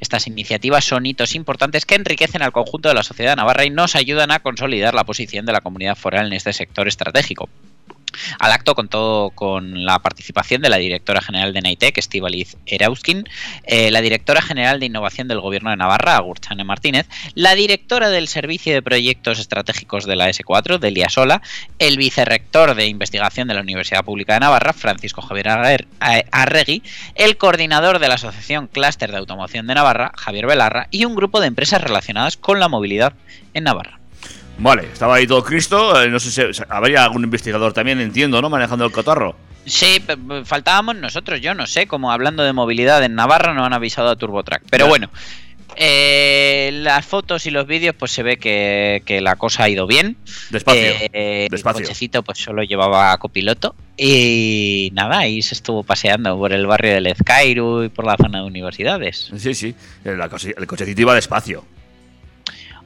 [0.00, 3.96] Estas iniciativas son hitos importantes que enriquecen al conjunto de la sociedad navarra y nos
[3.96, 7.48] ayudan a consolidar la posición de la comunidad foral en este sector estratégico.
[8.38, 13.24] Al acto contó con la participación de la directora general de NITEC, Estivaliz Erauskin,
[13.64, 18.28] eh, la directora general de Innovación del Gobierno de Navarra, Agurchane Martínez, la directora del
[18.28, 21.42] Servicio de Proyectos Estratégicos de la S4, Delia Sola,
[21.78, 25.48] el vicerrector de Investigación de la Universidad Pública de Navarra, Francisco Javier
[26.30, 26.82] Arregui,
[27.14, 31.40] el coordinador de la Asociación Clúster de Automoción de Navarra, Javier Belarra, y un grupo
[31.40, 33.14] de empresas relacionadas con la movilidad
[33.54, 34.00] en Navarra.
[34.58, 36.02] Vale, estaba ahí todo Cristo.
[36.02, 38.48] Eh, no sé si habría algún investigador también, entiendo, ¿no?
[38.50, 39.36] Manejando el cotarro.
[39.64, 40.00] Sí,
[40.44, 44.16] faltábamos nosotros, yo no sé, como hablando de movilidad en Navarra no han avisado a
[44.16, 44.62] TurboTrack.
[44.70, 44.88] Pero ya.
[44.88, 45.10] bueno,
[45.74, 49.88] eh, las fotos y los vídeos pues se ve que, que la cosa ha ido
[49.88, 50.16] bien.
[50.50, 50.80] Despacio.
[50.80, 51.80] Eh, despacio.
[51.80, 56.94] El cochecito pues solo llevaba copiloto y nada, ahí se estuvo paseando por el barrio
[56.94, 59.32] del Ezcairu y por la zona de universidades.
[59.36, 61.64] Sí, sí, el, el cochecito iba despacio.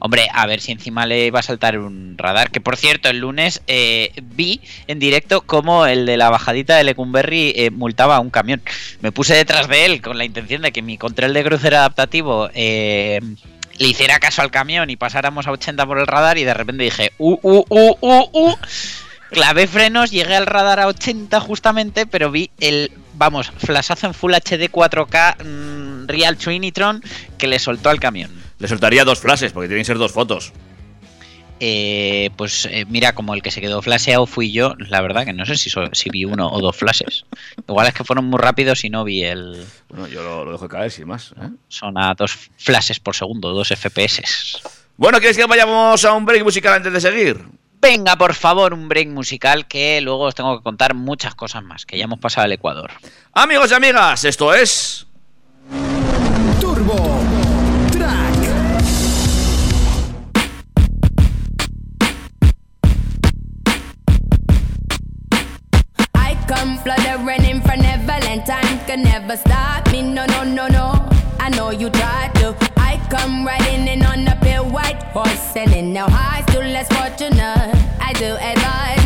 [0.03, 2.49] Hombre, a ver si encima le va a saltar un radar.
[2.49, 6.83] Que por cierto, el lunes eh, vi en directo cómo el de la bajadita de
[6.83, 8.63] Lecumberri eh, multaba a un camión.
[9.01, 12.49] Me puse detrás de él con la intención de que mi control de crucero adaptativo
[12.55, 13.21] eh,
[13.77, 16.39] le hiciera caso al camión y pasáramos a 80 por el radar.
[16.39, 18.55] Y de repente dije, uh, uh, uh, uh, uh.
[19.29, 24.33] Clavé frenos, llegué al radar a 80 justamente, pero vi el, vamos, flashazo en Full
[24.33, 27.03] HD 4K mmm, Real Trinitron
[27.37, 28.40] que le soltó al camión.
[28.61, 30.53] Le soltaría dos flashes, porque tienen que ser dos fotos.
[31.59, 35.33] Eh, pues eh, mira, como el que se quedó flasheado fui yo, la verdad que
[35.33, 37.25] no sé si, so, si vi uno o dos flashes.
[37.67, 39.65] Igual es que fueron muy rápidos y no vi el.
[39.89, 41.33] Bueno, yo lo, lo dejo caer sin más.
[41.41, 41.49] ¿eh?
[41.69, 44.61] Son a dos flashes por segundo, dos FPS.
[44.95, 47.39] Bueno, ¿quieres que vayamos a un break musical antes de seguir?
[47.81, 51.87] Venga, por favor, un break musical que luego os tengo que contar muchas cosas más,
[51.87, 52.91] que ya hemos pasado al Ecuador.
[53.33, 55.07] Amigos y amigas, esto es.
[56.59, 57.40] Turbo
[66.51, 66.81] come
[67.47, 68.45] in for Neverland.
[68.45, 70.01] Time can never stop me.
[70.01, 70.87] No, no, no, no.
[71.39, 72.55] I know you tried to.
[72.75, 75.93] I come riding in on the pale white horse selling.
[75.93, 77.71] Now I still less fortunate.
[77.99, 79.00] I do advise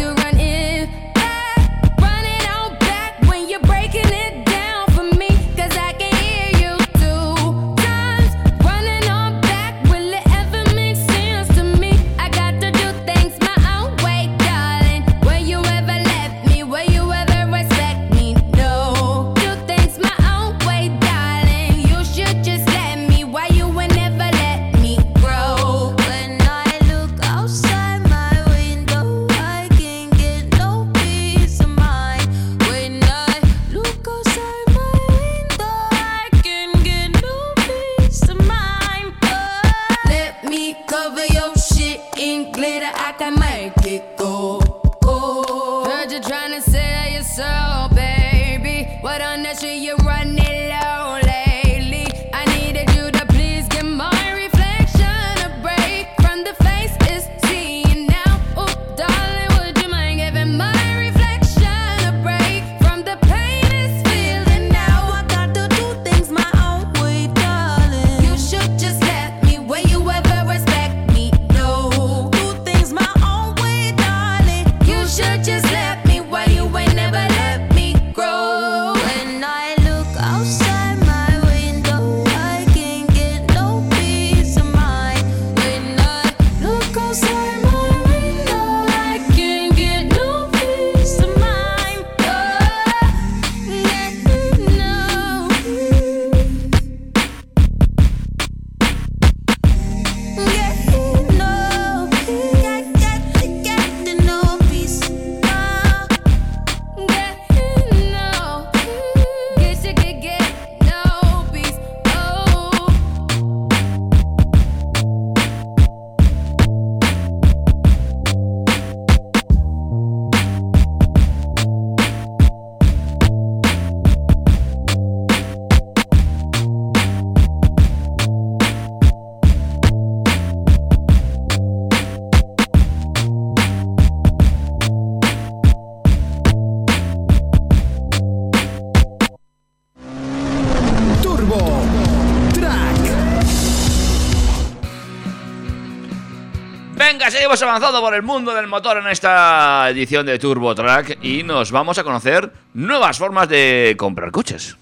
[147.45, 151.69] seguimos avanzando por el mundo del motor en esta edición de Turbo Track y nos
[151.69, 154.75] vamos a conocer nuevas formas de comprar coches.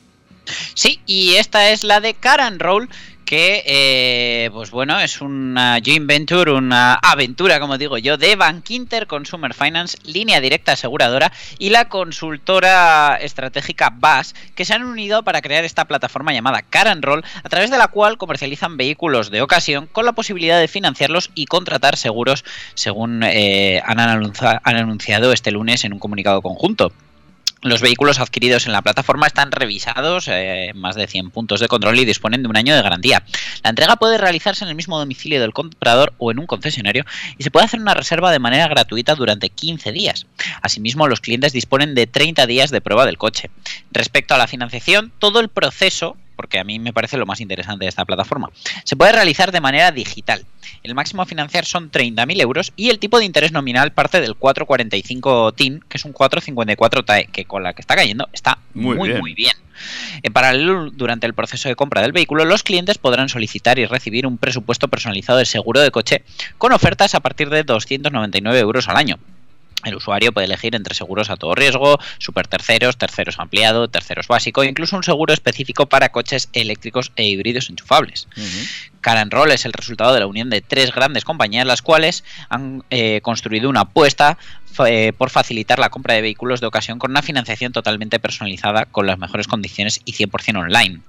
[0.74, 2.88] Sí, y esta es la de Car and Roll,
[3.34, 9.08] que, eh, pues bueno, es una joint venture, una aventura, como digo yo, de Bankinter
[9.08, 15.42] Consumer Finance, línea directa aseguradora, y la consultora estratégica BAS, que se han unido para
[15.42, 19.42] crear esta plataforma llamada Car and Roll, a través de la cual comercializan vehículos de
[19.42, 25.86] ocasión con la posibilidad de financiarlos y contratar seguros, según eh, han, anunciado este lunes
[25.86, 26.92] en un comunicado conjunto.
[27.64, 31.98] Los vehículos adquiridos en la plataforma están revisados, eh, más de 100 puntos de control
[31.98, 33.24] y disponen de un año de garantía.
[33.64, 37.06] La entrega puede realizarse en el mismo domicilio del comprador o en un concesionario
[37.38, 40.28] y se puede hacer una reserva de manera gratuita durante 15 días.
[40.62, 43.50] Asimismo, los clientes disponen de 30 días de prueba del coche.
[43.92, 47.86] Respecto a la financiación, todo el proceso porque a mí me parece lo más interesante
[47.86, 48.50] de esta plataforma.
[48.84, 50.46] Se puede realizar de manera digital.
[50.84, 54.36] El máximo a financiar son 30.000 euros y el tipo de interés nominal parte del
[54.36, 58.98] 445 TIN, que es un 454 TAE, que con la que está cayendo está Muy
[58.98, 59.22] muy, bien.
[59.22, 59.56] muy bien.
[60.22, 64.28] En paralelo, durante el proceso de compra del vehículo, los clientes podrán solicitar y recibir
[64.28, 66.24] un presupuesto personalizado de seguro de coche
[66.58, 69.20] con ofertas a partir de 299 euros al año.
[69.84, 74.64] El usuario puede elegir entre seguros a todo riesgo, super terceros, terceros ampliado, terceros básico,
[74.64, 78.28] e incluso un seguro específico para coches eléctricos e híbridos enchufables.
[79.02, 82.24] Car and Roll es el resultado de la unión de tres grandes compañías, las cuales
[82.50, 84.38] han eh, construido una apuesta
[84.88, 89.06] eh, por facilitar la compra de vehículos de ocasión con una financiación totalmente personalizada con
[89.06, 91.02] las mejores condiciones y 100% online.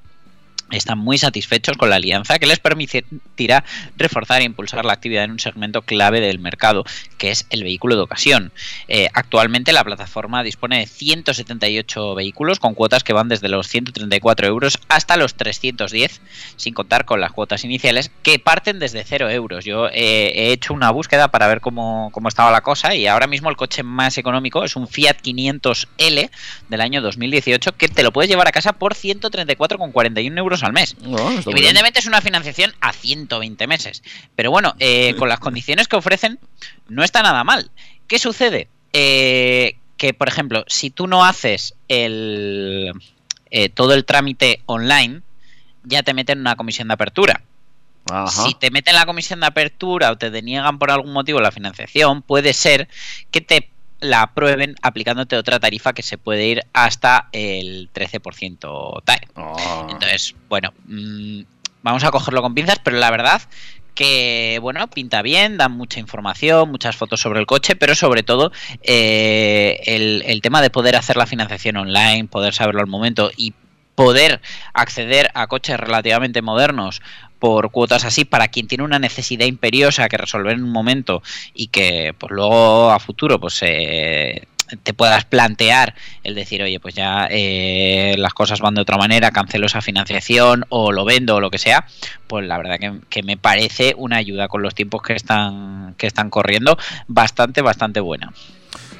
[0.70, 3.64] Están muy satisfechos con la alianza que les permitirá
[3.96, 6.84] reforzar e impulsar la actividad en un segmento clave del mercado,
[7.18, 8.52] que es el vehículo de ocasión.
[8.88, 14.46] Eh, actualmente la plataforma dispone de 178 vehículos con cuotas que van desde los 134
[14.46, 16.20] euros hasta los 310,
[16.56, 19.64] sin contar con las cuotas iniciales que parten desde 0 euros.
[19.64, 23.26] Yo eh, he hecho una búsqueda para ver cómo, cómo estaba la cosa y ahora
[23.26, 26.30] mismo el coche más económico es un Fiat 500L
[26.68, 30.96] del año 2018 que te lo puedes llevar a casa por 134,41 euros al mes.
[31.00, 31.42] No, bien.
[31.46, 34.02] Evidentemente es una financiación a 120 meses.
[34.34, 36.38] Pero bueno, eh, con las condiciones que ofrecen,
[36.88, 37.70] no está nada mal.
[38.06, 38.68] ¿Qué sucede?
[38.92, 42.92] Eh, que, por ejemplo, si tú no haces el,
[43.50, 45.22] eh, todo el trámite online,
[45.82, 47.42] ya te meten una comisión de apertura.
[48.10, 48.44] Ajá.
[48.44, 52.22] Si te meten la comisión de apertura o te deniegan por algún motivo la financiación,
[52.22, 52.88] puede ser
[53.30, 53.70] que te
[54.00, 59.20] la aprueben aplicándote otra tarifa que se puede ir hasta el 13% TAE.
[59.36, 59.86] Ah.
[59.90, 61.42] Entonces, bueno, mm,
[61.82, 63.42] vamos a cogerlo con pinzas, pero la verdad
[63.94, 68.50] que, bueno, pinta bien, dan mucha información, muchas fotos sobre el coche, pero sobre todo
[68.82, 73.54] eh, el, el tema de poder hacer la financiación online, poder saberlo al momento y
[73.94, 74.40] poder
[74.72, 77.00] acceder a coches relativamente modernos
[77.44, 81.22] por cuotas así para quien tiene una necesidad imperiosa que resolver en un momento
[81.52, 84.46] y que pues luego a futuro pues eh,
[84.82, 89.30] te puedas plantear el decir oye pues ya eh, las cosas van de otra manera
[89.30, 91.86] cancelo esa financiación o lo vendo o lo que sea
[92.28, 96.06] pues la verdad que, que me parece una ayuda con los tiempos que están que
[96.06, 96.78] están corriendo
[97.08, 98.32] bastante bastante buena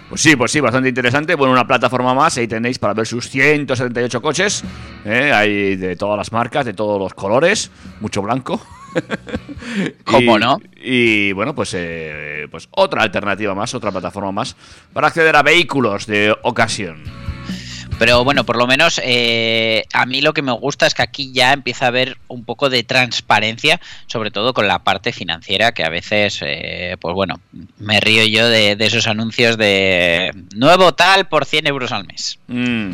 [0.09, 1.35] Pues sí, pues sí, bastante interesante.
[1.35, 4.63] Bueno, una plataforma más, ahí tenéis para ver sus 178 coches.
[5.05, 5.33] ¿eh?
[5.33, 8.65] Hay de todas las marcas, de todos los colores, mucho blanco.
[10.05, 10.61] ¿Cómo Y- no?
[10.77, 14.55] Y bueno, pues, eh, pues otra alternativa más, otra plataforma más
[14.93, 17.03] para acceder a vehículos de ocasión.
[17.99, 21.33] Pero bueno, por lo menos eh, a mí lo que me gusta es que aquí
[21.33, 25.85] ya empieza a haber un poco de transparencia, sobre todo con la parte financiera, que
[25.85, 27.41] a veces, eh, pues bueno,
[27.79, 32.39] me río yo de, de esos anuncios de nuevo tal por 100 euros al mes.
[32.49, 32.93] Mm.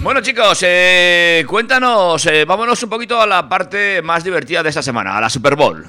[0.00, 5.16] Bueno chicos, eh, cuéntanos, vámonos un poquito a la parte más divertida de esta semana,
[5.16, 5.86] a la Super Bowl.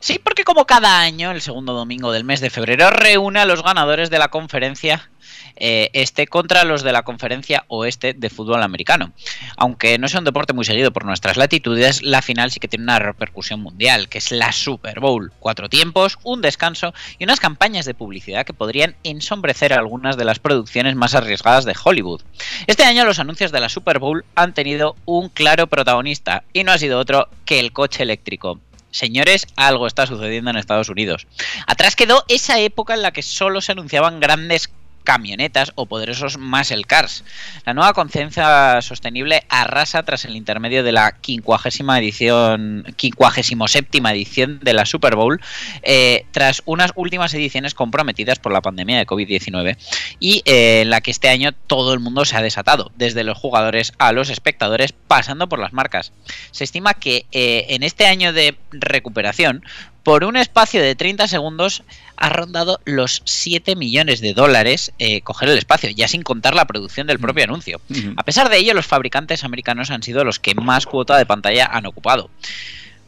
[0.00, 3.62] Sí, porque como cada año, el segundo domingo del mes de febrero reúne a los
[3.62, 5.10] ganadores de la conferencia
[5.56, 9.12] este contra los de la conferencia oeste de fútbol americano.
[9.56, 12.84] Aunque no sea un deporte muy seguido por nuestras latitudes, la final sí que tiene
[12.84, 15.32] una repercusión mundial, que es la Super Bowl.
[15.40, 20.38] Cuatro tiempos, un descanso y unas campañas de publicidad que podrían ensombrecer algunas de las
[20.38, 22.22] producciones más arriesgadas de Hollywood.
[22.66, 26.72] Este año los anuncios de la Super Bowl han tenido un claro protagonista y no
[26.72, 28.60] ha sido otro que el coche eléctrico.
[28.90, 31.26] Señores, algo está sucediendo en Estados Unidos.
[31.66, 34.70] Atrás quedó esa época en la que solo se anunciaban grandes
[35.06, 37.24] camionetas o poderosos muscle cars.
[37.64, 44.72] La nueva conciencia sostenible arrasa tras el intermedio de la 50 edición, 57 edición de
[44.74, 45.40] la Super Bowl,
[45.82, 49.76] eh, tras unas últimas ediciones comprometidas por la pandemia de COVID-19
[50.18, 53.38] y eh, en la que este año todo el mundo se ha desatado, desde los
[53.38, 56.12] jugadores a los espectadores, pasando por las marcas.
[56.50, 59.62] Se estima que eh, en este año de recuperación,
[60.06, 61.82] por un espacio de 30 segundos
[62.16, 66.64] ha rondado los 7 millones de dólares eh, coger el espacio, ya sin contar la
[66.64, 67.80] producción del propio anuncio.
[68.16, 71.66] A pesar de ello, los fabricantes americanos han sido los que más cuota de pantalla
[71.66, 72.30] han ocupado.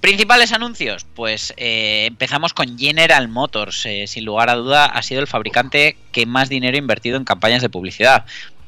[0.01, 5.21] Principales anuncios, pues eh, empezamos con General Motors, eh, sin lugar a duda ha sido
[5.21, 8.25] el fabricante que más dinero ha invertido en campañas de publicidad.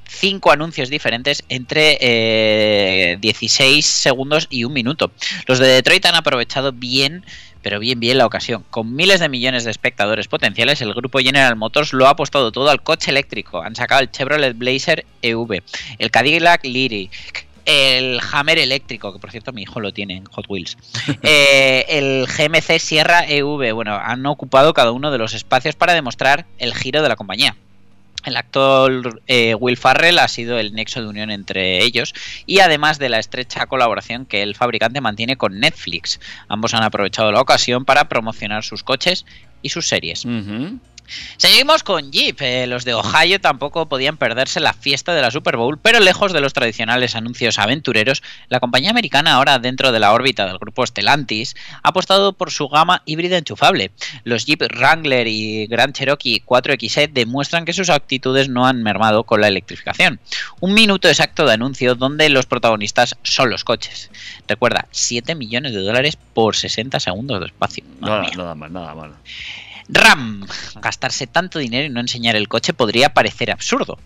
[0.07, 5.11] Cinco anuncios diferentes entre eh, 16 segundos y un minuto.
[5.47, 7.25] Los de Detroit han aprovechado bien
[7.63, 8.65] pero bien bien la ocasión.
[8.71, 12.71] Con miles de millones de espectadores potenciales, el grupo General Motors lo ha apostado todo
[12.71, 13.63] al coche eléctrico.
[13.63, 15.63] Han sacado el Chevrolet Blazer EV,
[15.99, 20.47] el Cadillac Lyric, el Hammer eléctrico, que por cierto mi hijo lo tiene en Hot
[20.49, 20.77] Wheels,
[21.23, 23.73] eh, el GMC Sierra EV.
[23.75, 27.57] Bueno, han ocupado cada uno de los espacios para demostrar el giro de la compañía.
[28.25, 32.15] El actor eh, Will Farrell ha sido el nexo de unión entre ellos
[32.47, 36.21] y además de la estrecha colaboración que el fabricante mantiene con Netflix.
[36.49, 39.25] Ambos han aprovechado la ocasión para promocionar sus coches
[39.63, 40.27] y sus series.
[41.37, 42.41] Seguimos con Jeep.
[42.41, 46.33] Eh, los de Ohio tampoco podían perderse la fiesta de la Super Bowl, pero lejos
[46.33, 50.87] de los tradicionales anuncios aventureros, la compañía americana, ahora dentro de la órbita del grupo
[50.87, 53.91] Stellantis, ha apostado por su gama híbrida enchufable.
[54.25, 59.41] Los Jeep Wrangler y Grand Cherokee 4XE demuestran que sus actitudes no han mermado con
[59.41, 60.21] la electrificación.
[60.61, 64.11] Un minuto exacto de anuncio donde los protagonistas son los coches.
[64.47, 67.85] Recuerda, 7 millones de dólares por 60 segundos de espacio.
[68.01, 69.15] Nada, nada mal, nada mal.
[69.93, 70.47] RAM.
[70.81, 73.99] Gastarse tanto dinero y no enseñar el coche podría parecer absurdo.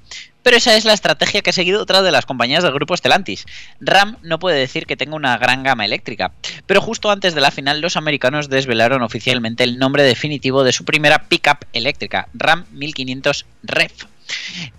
[0.42, 3.46] Pero esa es la estrategia que ha seguido otra de las compañías del grupo Stellantis.
[3.80, 6.32] RAM no puede decir que tenga una gran gama eléctrica,
[6.66, 10.84] pero justo antes de la final los americanos desvelaron oficialmente el nombre definitivo de su
[10.84, 13.92] primera pickup eléctrica, RAM 1500 REV.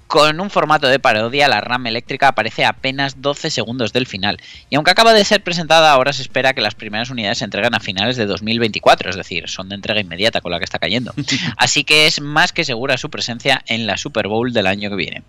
[0.07, 4.39] Con un formato de parodia, la RAM eléctrica aparece a apenas 12 segundos del final,
[4.69, 7.75] y aunque acaba de ser presentada, ahora se espera que las primeras unidades se entreguen
[7.75, 11.13] a finales de 2024, es decir, son de entrega inmediata con la que está cayendo.
[11.57, 14.95] Así que es más que segura su presencia en la Super Bowl del año que
[14.95, 15.23] viene.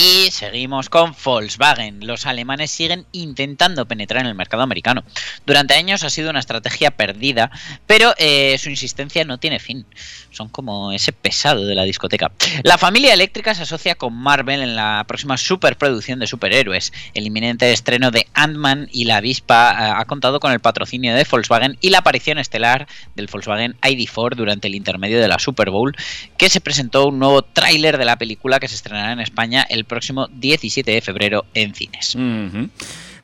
[0.00, 2.06] Y seguimos con Volkswagen.
[2.06, 5.02] Los alemanes siguen intentando penetrar en el mercado americano.
[5.44, 7.50] Durante años ha sido una estrategia perdida,
[7.88, 9.84] pero eh, su insistencia no tiene fin.
[10.30, 12.30] Son como ese pesado de la discoteca.
[12.62, 16.92] La familia eléctrica se asocia con Marvel en la próxima superproducción de superhéroes.
[17.14, 21.26] El inminente estreno de Ant-Man y la avispa eh, ha contado con el patrocinio de
[21.28, 22.86] Volkswagen y la aparición estelar
[23.16, 25.96] del Volkswagen ID4 durante el intermedio de la Super Bowl,
[26.36, 29.87] que se presentó un nuevo tráiler de la película que se estrenará en España el
[29.88, 32.16] próximo 17 de febrero en cines.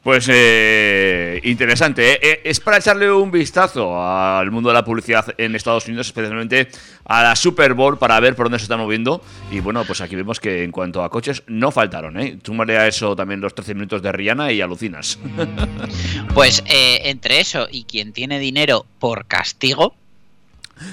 [0.05, 2.19] Pues eh, interesante, ¿eh?
[2.21, 6.69] Eh, Es para echarle un vistazo al mundo de la publicidad en Estados Unidos, especialmente
[7.07, 9.25] a la Super Bowl, para ver por dónde se está moviendo.
[9.51, 12.37] Y bueno, pues aquí vemos que en cuanto a coches, no faltaron, ¿eh?
[12.43, 15.19] Túmale a eso también los 13 minutos de Rihanna y alucinas.
[16.35, 19.95] Pues eh, entre eso y quien tiene dinero por castigo,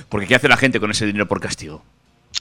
[0.07, 1.84] Porque ¿qué hace la gente con ese dinero por castigo?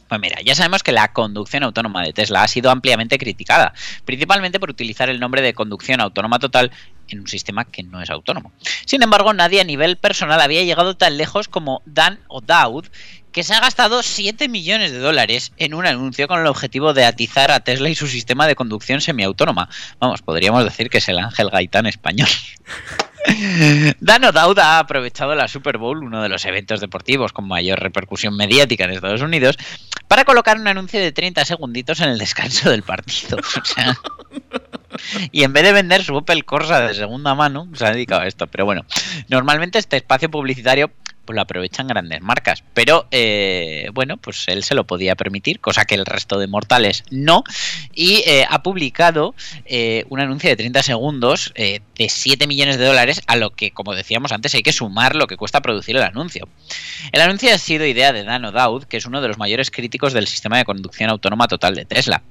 [0.08, 3.72] Pues mira, ya sabemos que la conducción autónoma de Tesla ha sido ampliamente criticada,
[4.04, 6.72] principalmente por utilizar el nombre de conducción autónoma total
[7.10, 8.52] en un sistema que no es autónomo.
[8.86, 12.86] Sin embargo, nadie a nivel personal había llegado tan lejos como Dan O'Dowd,
[13.32, 17.04] que se ha gastado 7 millones de dólares en un anuncio con el objetivo de
[17.04, 19.68] atizar a Tesla y su sistema de conducción semiautónoma.
[19.98, 22.28] Vamos, podríamos decir que es el Ángel Gaitán español.
[24.00, 28.36] Dan O'Dowd ha aprovechado la Super Bowl, uno de los eventos deportivos con mayor repercusión
[28.36, 29.56] mediática en Estados Unidos,
[30.08, 33.38] para colocar un anuncio de 30 segunditos en el descanso del partido.
[33.60, 33.96] O sea,
[35.32, 38.26] y en vez de vender su Opel Corsa de segunda mano, se ha dedicado a
[38.26, 38.46] esto.
[38.46, 38.84] Pero bueno,
[39.28, 40.90] normalmente este espacio publicitario
[41.24, 42.64] pues lo aprovechan grandes marcas.
[42.74, 47.04] Pero eh, bueno, pues él se lo podía permitir, cosa que el resto de mortales
[47.10, 47.44] no.
[47.94, 49.34] Y eh, ha publicado
[49.64, 53.70] eh, un anuncio de 30 segundos eh, de 7 millones de dólares, a lo que,
[53.70, 56.48] como decíamos antes, hay que sumar lo que cuesta producir el anuncio.
[57.12, 60.12] El anuncio ha sido idea de Dan O'Dowd, que es uno de los mayores críticos
[60.12, 62.22] del sistema de conducción autónoma total de Tesla.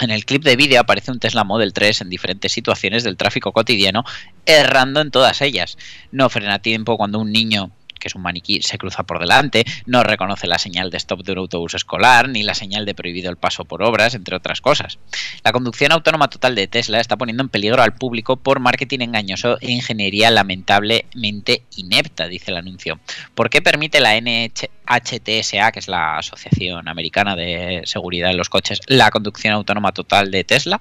[0.00, 3.52] En el clip de vídeo aparece un Tesla Model 3 en diferentes situaciones del tráfico
[3.52, 4.04] cotidiano,
[4.46, 5.76] errando en todas ellas.
[6.12, 9.64] No frena a tiempo cuando un niño que es un maniquí, se cruza por delante,
[9.86, 13.30] no reconoce la señal de stop de un autobús escolar, ni la señal de prohibido
[13.30, 14.98] el paso por obras, entre otras cosas.
[15.44, 19.58] La conducción autónoma total de Tesla está poniendo en peligro al público por marketing engañoso
[19.60, 23.00] e ingeniería lamentablemente inepta, dice el anuncio.
[23.34, 28.80] ¿Por qué permite la NHTSA, que es la Asociación Americana de Seguridad en los Coches,
[28.86, 30.80] la conducción autónoma total de Tesla?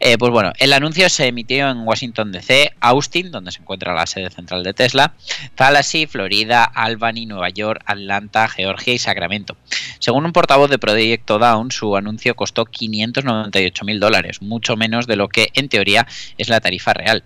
[0.00, 4.06] Eh, pues bueno, el anuncio se emitió en Washington DC, Austin, donde se encuentra la
[4.06, 5.14] sede central de Tesla,
[5.54, 6.27] Tallahassee, Florida,
[6.74, 9.56] Albany, Nueva York, Atlanta, Georgia y Sacramento.
[9.98, 15.16] Según un portavoz de Proyecto Down, su anuncio costó 598 mil dólares, mucho menos de
[15.16, 16.06] lo que en teoría
[16.36, 17.24] es la tarifa real.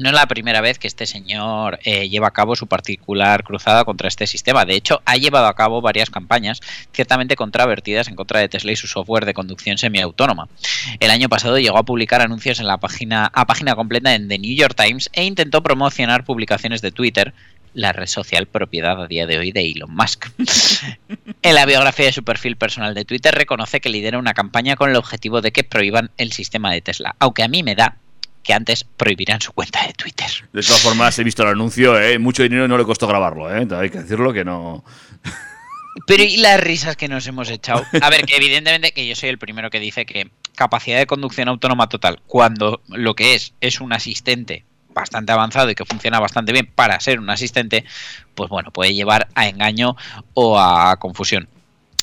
[0.00, 3.84] No es la primera vez que este señor eh, lleva a cabo su particular cruzada
[3.84, 4.64] contra este sistema.
[4.64, 8.76] De hecho, ha llevado a cabo varias campañas ciertamente controvertidas en contra de Tesla y
[8.76, 10.48] su software de conducción semiautónoma.
[11.00, 14.38] El año pasado llegó a publicar anuncios en la página, a página completa en The
[14.38, 17.34] New York Times e intentó promocionar publicaciones de Twitter,
[17.74, 20.26] la red social propiedad a día de hoy de Elon Musk.
[21.42, 24.90] en la biografía de su perfil personal de Twitter reconoce que lidera una campaña con
[24.90, 27.96] el objetivo de que prohíban el sistema de Tesla, aunque a mí me da
[28.42, 30.30] que antes prohibirán su cuenta de Twitter.
[30.52, 32.18] De todas formas, he visto el anuncio, ¿eh?
[32.18, 33.66] mucho dinero no le costó grabarlo, ¿eh?
[33.76, 34.84] hay que decirlo que no...
[36.06, 37.84] Pero y las risas que nos hemos echado.
[38.00, 41.48] A ver, que evidentemente que yo soy el primero que dice que capacidad de conducción
[41.48, 44.64] autónoma total, cuando lo que es es un asistente
[44.94, 47.84] bastante avanzado y que funciona bastante bien para ser un asistente,
[48.34, 49.96] pues bueno, puede llevar a engaño
[50.34, 51.48] o a confusión.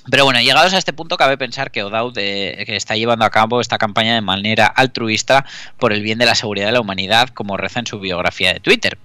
[0.10, 3.60] Pero bueno, llegados a este punto, cabe pensar que O'Dowd que está llevando a cabo
[3.60, 5.46] esta campaña de manera altruista
[5.78, 8.62] por el bien de la seguridad de la humanidad, como reza en su biografía de
[8.62, 8.98] Twitter.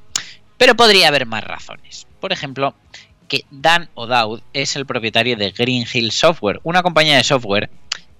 [0.59, 2.07] Pero podría haber más razones.
[2.21, 2.77] Por ejemplo,
[3.27, 7.69] que Dan O'Dowd es el propietario de Green Hill Software, una compañía de software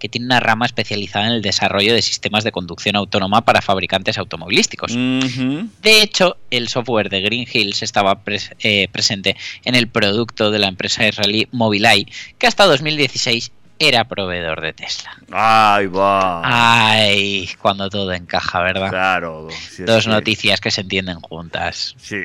[0.03, 4.19] que tiene una rama especializada en el desarrollo de sistemas de conducción autónoma para fabricantes
[4.19, 4.93] automovilísticos.
[4.93, 8.21] De hecho, el software de Green Hills estaba
[8.59, 14.61] eh, presente en el producto de la empresa israelí Mobileye, que hasta 2016 era proveedor
[14.61, 15.17] de Tesla.
[15.31, 16.43] Ahí va.
[16.45, 18.91] Ay, cuando todo encaja, ¿verdad?
[18.91, 19.47] Claro.
[19.71, 21.95] si Dos que- noticias que se entienden juntas.
[22.01, 22.25] Sí.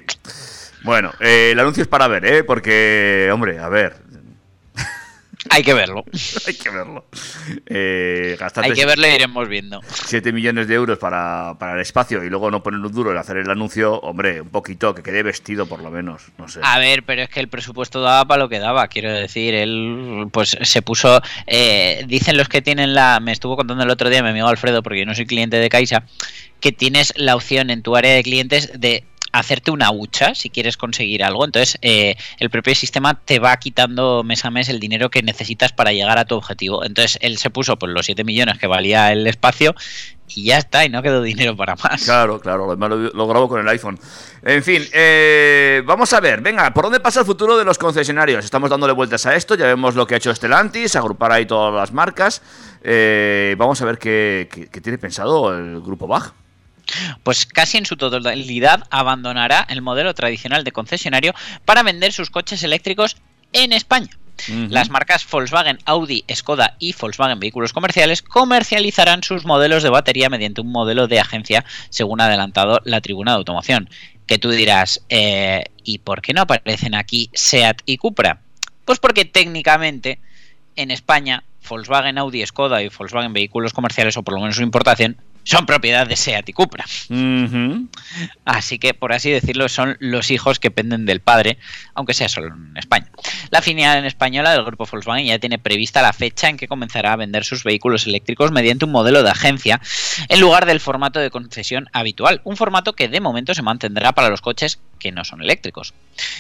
[0.84, 2.44] Bueno, eh, el anuncio es para ver, ¿eh?
[2.44, 3.98] Porque, hombre, a ver,
[5.50, 6.06] Hay que verlo.
[6.48, 7.06] hay que verlo.
[7.66, 9.82] Eh, Hay que verlo y iremos viendo.
[10.06, 13.18] 7 millones de euros para, para el espacio y luego no poner un duro en
[13.18, 16.60] hacer el anuncio, hombre, un poquito, que quede vestido por lo menos, no sé.
[16.64, 20.28] A ver, pero es que el presupuesto daba para lo que daba, quiero decir, él
[20.32, 24.24] pues se puso, eh, dicen los que tienen la, me estuvo contando el otro día
[24.24, 26.04] mi amigo Alfredo, porque yo no soy cliente de Caixa,
[26.60, 30.78] que tienes la opción en tu área de clientes de hacerte una hucha si quieres
[30.78, 31.46] conseguir algo.
[31.46, 35.72] Entonces, eh, el propio sistema te va quitando mes a mes el dinero que necesitas
[35.74, 36.84] para llegar a tu objetivo.
[36.86, 39.76] Entonces, él se puso por los 7 millones que valía el espacio
[40.30, 42.04] y ya está, y no quedó dinero para más.
[42.04, 43.98] Claro, claro, lo, demás lo, lo grabo con el iPhone.
[44.44, 48.44] En fin, eh, vamos a ver, venga, ¿por dónde pasa el futuro de los concesionarios?
[48.44, 51.74] Estamos dándole vueltas a esto, ya vemos lo que ha hecho Stellantis, agrupar ahí todas
[51.74, 52.42] las marcas.
[52.84, 56.34] Eh, vamos a ver qué, qué- qué tiene pensado el grupo Bach.
[57.24, 61.34] Pues casi en su totalidad abandonará el modelo tradicional de concesionario
[61.66, 63.18] para vender sus coches eléctricos
[63.54, 64.10] en España.
[64.70, 70.62] Las marcas Volkswagen, Audi, Skoda y Volkswagen Vehículos Comerciales comercializarán sus modelos de batería mediante
[70.62, 73.90] un modelo de agencia, según ha adelantado la Tribuna de Automoción.
[74.28, 78.42] Que tú dirás, eh, ¿y por qué no aparecen aquí SEAT y Cupra?
[78.86, 80.20] Pues porque técnicamente
[80.76, 85.18] en España Volkswagen, Audi, Skoda y Volkswagen Vehículos Comerciales, o por lo menos su importación,
[85.48, 86.84] son propiedad de SEAT y Cupra.
[88.44, 91.58] Así que, por así decirlo, son los hijos que penden del padre,
[91.94, 93.10] aunque sea solo en España.
[93.50, 97.16] La filial española del grupo Volkswagen ya tiene prevista la fecha en que comenzará a
[97.16, 99.80] vender sus vehículos eléctricos mediante un modelo de agencia
[100.28, 104.28] en lugar del formato de concesión habitual, un formato que de momento se mantendrá para
[104.28, 105.94] los coches que no son eléctricos.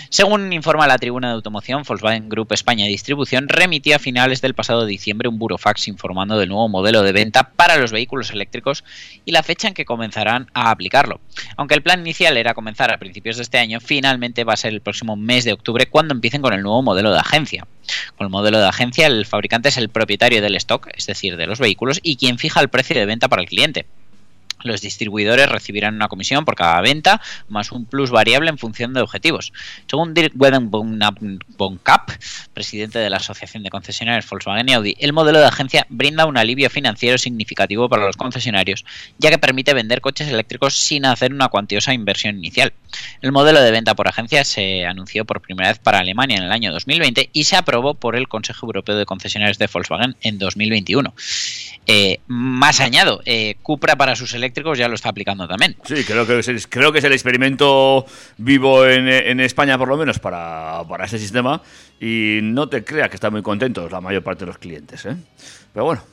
[0.09, 4.85] Según informa la tribuna de automoción, Volkswagen Group España Distribución remitió a finales del pasado
[4.85, 8.83] diciembre un burofax informando del nuevo modelo de venta para los vehículos eléctricos
[9.25, 11.19] y la fecha en que comenzarán a aplicarlo.
[11.55, 14.73] Aunque el plan inicial era comenzar a principios de este año, finalmente va a ser
[14.73, 17.67] el próximo mes de octubre cuando empiecen con el nuevo modelo de agencia.
[18.15, 21.47] Con el modelo de agencia, el fabricante es el propietario del stock, es decir, de
[21.47, 23.85] los vehículos, y quien fija el precio de venta para el cliente.
[24.63, 29.01] Los distribuidores recibirán una comisión por cada venta, más un plus variable en función de
[29.01, 29.53] objetivos.
[29.87, 32.11] Según Dirk Wedenbonkap,
[32.53, 36.37] presidente de la Asociación de Concesionarios Volkswagen y Audi, el modelo de agencia brinda un
[36.37, 38.83] alivio financiero significativo para los concesionarios,
[39.19, 42.73] ya que permite vender coches eléctricos sin hacer una cuantiosa inversión inicial.
[43.21, 46.51] El modelo de venta por agencia se anunció por primera vez para Alemania en el
[46.51, 51.13] año 2020 y se aprobó por el Consejo Europeo de Concesionarios de Volkswagen en 2021.
[51.85, 55.75] Eh, más añado, eh, Cupra para sus eléctricos ya lo está aplicando también.
[55.83, 58.05] Sí, creo que es, creo que es el experimento
[58.37, 61.61] vivo en, en España, por lo menos, para, para ese sistema.
[61.99, 65.15] Y no te creas que están muy contentos la mayor parte de los clientes, ¿eh?
[65.73, 66.03] Pero bueno.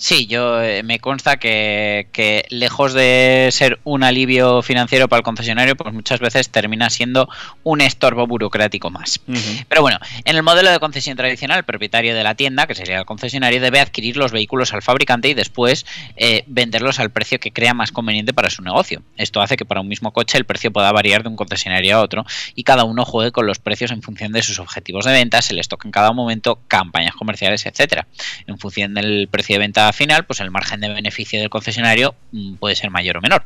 [0.00, 5.24] Sí, yo eh, me consta que, que lejos de ser un alivio financiero para el
[5.24, 7.28] concesionario, pues muchas veces termina siendo
[7.64, 9.20] un estorbo burocrático más.
[9.68, 13.00] Pero bueno, en el modelo de concesión tradicional, el propietario de la tienda, que sería
[13.00, 15.84] el concesionario, debe adquirir los vehículos al fabricante y después
[16.16, 19.02] eh, venderlos al precio que crea más conveniente para su negocio.
[19.16, 22.02] Esto hace que para un mismo coche el precio pueda variar de un concesionario a
[22.02, 22.24] otro
[22.54, 25.58] y cada uno juegue con los precios en función de sus objetivos de ventas, el
[25.58, 28.06] stock en cada momento, campañas comerciales, etcétera.
[28.46, 32.54] En función del precio de venta final, pues el margen de beneficio del concesionario mm,
[32.54, 33.44] puede ser mayor o menor.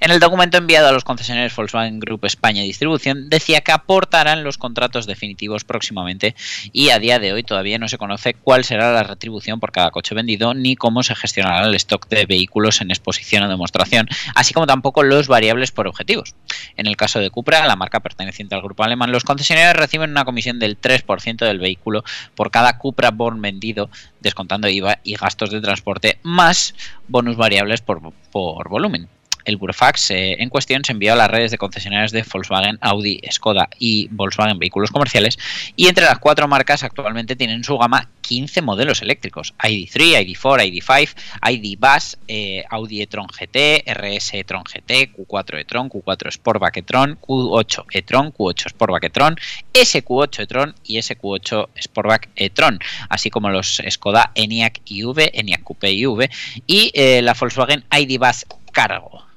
[0.00, 4.58] En el documento enviado a los concesionarios Volkswagen Group España Distribución decía que aportarán los
[4.58, 6.34] contratos definitivos próximamente
[6.72, 9.90] y a día de hoy todavía no se conoce cuál será la retribución por cada
[9.90, 14.54] coche vendido ni cómo se gestionará el stock de vehículos en exposición o demostración, así
[14.54, 16.34] como tampoco los variables por objetivos.
[16.76, 20.24] En el caso de Cupra, la marca perteneciente al grupo alemán, los concesionarios reciben una
[20.24, 22.04] comisión del 3% del vehículo
[22.34, 23.90] por cada Cupra Born vendido,
[24.20, 26.74] descontando IVA y gastos de transporte, más
[27.08, 28.00] bonus variables por,
[28.30, 29.08] por volumen.
[29.44, 33.20] El burofax eh, en cuestión se envió a las redes de concesionarios de Volkswagen, Audi,
[33.30, 35.38] Skoda y Volkswagen Vehículos Comerciales
[35.76, 40.62] y entre las cuatro marcas actualmente tienen en su gama 15 modelos eléctricos, ID3, ID4,
[40.70, 41.14] ID5,
[41.50, 47.86] ID Bus, eh, Audi e-tron GT, RS e-tron GT, Q4 e-tron, Q4 Sportback e-tron, Q8
[47.90, 49.36] e-tron, Q8 Sportback e-tron,
[49.72, 52.78] SQ8 e-tron y SQ8 Sportback e-tron,
[53.08, 56.30] así como los Skoda Enyaq iV, Enyaq Coupe iV
[56.68, 59.29] y eh, la Volkswagen ID Bus Cargo.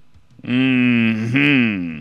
[0.43, 1.99] Mhm.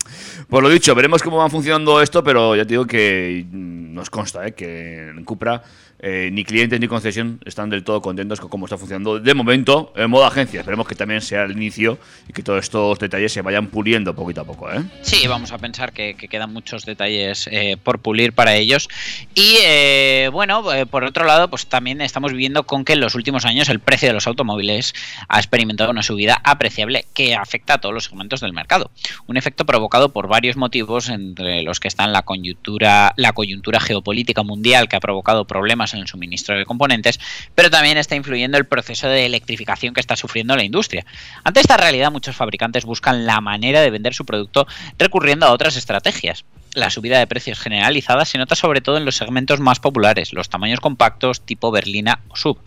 [0.49, 4.11] Pues lo dicho, veremos cómo va funcionando esto, pero ya te digo que mm, nos
[4.11, 4.53] consta ¿eh?
[4.53, 5.63] que en Cupra
[6.05, 9.93] eh, ni clientes ni concesión están del todo contentos con cómo está funcionando de momento
[9.95, 10.59] en modo agencia.
[10.59, 11.97] Esperemos que también sea el inicio
[12.29, 14.69] y que todos estos detalles se vayan puliendo poquito a poco.
[14.73, 14.83] ¿eh?
[15.03, 18.89] Sí, vamos a pensar que, que quedan muchos detalles eh, por pulir para ellos.
[19.37, 23.69] Y bueno, por otro lado, pues también estamos viviendo con que en los últimos años
[23.69, 24.95] el precio de los automóviles
[25.29, 28.91] ha experimentado una subida apreciable que afecta a todos los segmentos del mercado.
[29.29, 34.43] Un efecto provocado por varios motivos, entre los que están la coyuntura, la coyuntura geopolítica
[34.43, 37.19] mundial que ha provocado problemas en el suministro de componentes,
[37.55, 41.05] pero también está influyendo el proceso de electrificación que está sufriendo la industria.
[41.45, 44.67] Ante esta realidad, muchos fabricantes buscan la manera de vender su producto
[44.99, 46.45] recurriendo a otras estrategias.
[46.75, 50.49] La subida de precios generalizada se nota sobre todo en los segmentos más populares, los
[50.49, 52.59] tamaños compactos tipo berlina o sub.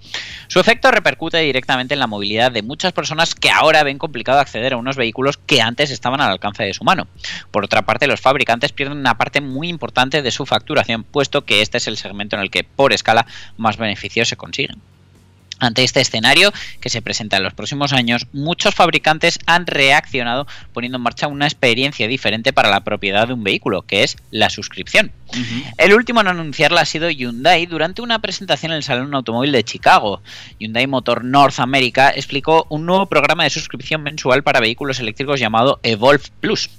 [0.48, 4.74] Su efecto repercute directamente en la movilidad de muchas personas que ahora ven complicado acceder
[4.74, 7.08] a unos vehículos que antes estaban al alcance de su mano.
[7.50, 11.64] Por otra parte, los fabricantes pierden una parte muy importante de su facturación, puesto que
[11.64, 13.26] este es el segmento en el que por escala
[13.58, 14.82] más beneficios se consiguen.
[15.60, 16.52] Ante este escenario
[16.82, 21.46] que se presenta en los próximos años, muchos fabricantes han reaccionado poniendo en marcha una
[21.46, 25.12] experiencia diferente para la propiedad de un vehículo, que es la suscripción.
[25.78, 29.64] El último en anunciarla ha sido Hyundai durante una presentación en el Salón Automóvil de
[29.64, 30.22] Chicago.
[30.60, 35.80] Hyundai Motor North America explicó un nuevo programa de suscripción mensual para vehículos eléctricos llamado
[35.84, 36.70] Evolve Plus.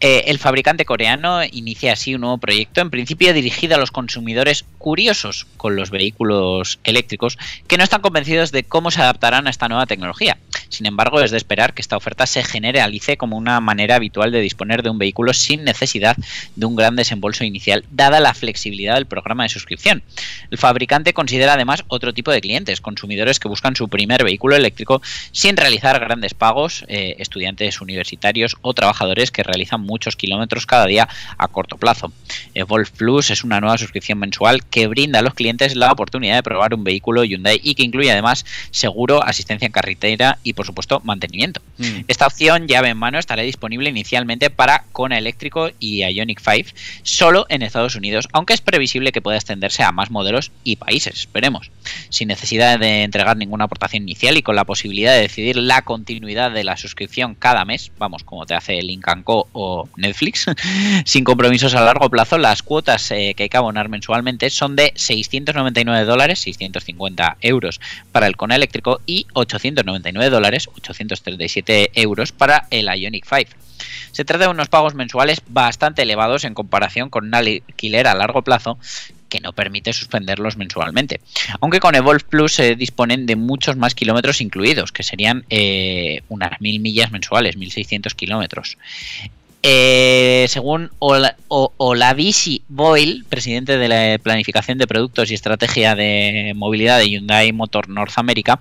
[0.00, 4.64] Eh, el fabricante coreano inicia así un nuevo proyecto, en principio dirigido a los consumidores
[4.78, 9.68] curiosos con los vehículos eléctricos que no están convencidos de cómo se adaptarán a esta
[9.68, 10.36] nueva tecnología.
[10.68, 14.40] Sin embargo, es de esperar que esta oferta se generalice como una manera habitual de
[14.40, 16.16] disponer de un vehículo sin necesidad
[16.54, 20.02] de un gran desembolso inicial, dada la flexibilidad del programa de suscripción.
[20.50, 25.00] El fabricante considera además otro tipo de clientes, consumidores que buscan su primer vehículo eléctrico
[25.32, 31.08] sin realizar grandes pagos, eh, estudiantes universitarios o trabajadores que realizan muchos kilómetros cada día
[31.36, 32.10] a corto plazo.
[32.54, 36.42] Evolve Plus es una nueva suscripción mensual que brinda a los clientes la oportunidad de
[36.42, 41.00] probar un vehículo Hyundai y que incluye además seguro, asistencia en carretera y por supuesto
[41.04, 41.60] mantenimiento.
[41.76, 42.00] Mm.
[42.08, 46.70] Esta opción llave en mano estará disponible inicialmente para Kona eléctrico y Ionic 5
[47.02, 51.14] solo en Estados Unidos, aunque es previsible que pueda extenderse a más modelos y países,
[51.14, 51.70] esperemos.
[52.08, 56.50] Sin necesidad de entregar ninguna aportación inicial y con la posibilidad de decidir la continuidad
[56.50, 58.90] de la suscripción cada mes, vamos, como te hace el
[59.26, 60.46] O Netflix,
[61.04, 64.92] sin compromisos a largo plazo, las cuotas eh, que hay que abonar mensualmente son de
[64.94, 67.80] 699 dólares, 650 euros
[68.12, 73.50] para el Kona eléctrico y 899 dólares, 837 euros para el Ionic 5.
[74.12, 78.42] Se trata de unos pagos mensuales bastante elevados en comparación con un alquiler a largo
[78.42, 78.78] plazo
[79.28, 81.20] que no permite suspenderlos mensualmente.
[81.60, 86.60] Aunque con Evolve Plus se disponen de muchos más kilómetros incluidos, que serían eh, unas
[86.60, 88.78] mil millas mensuales, 1600 kilómetros.
[89.62, 97.08] Eh, según Olavisi Boyle, presidente de la planificación de productos y estrategia de movilidad de
[97.08, 98.60] Hyundai Motor North America,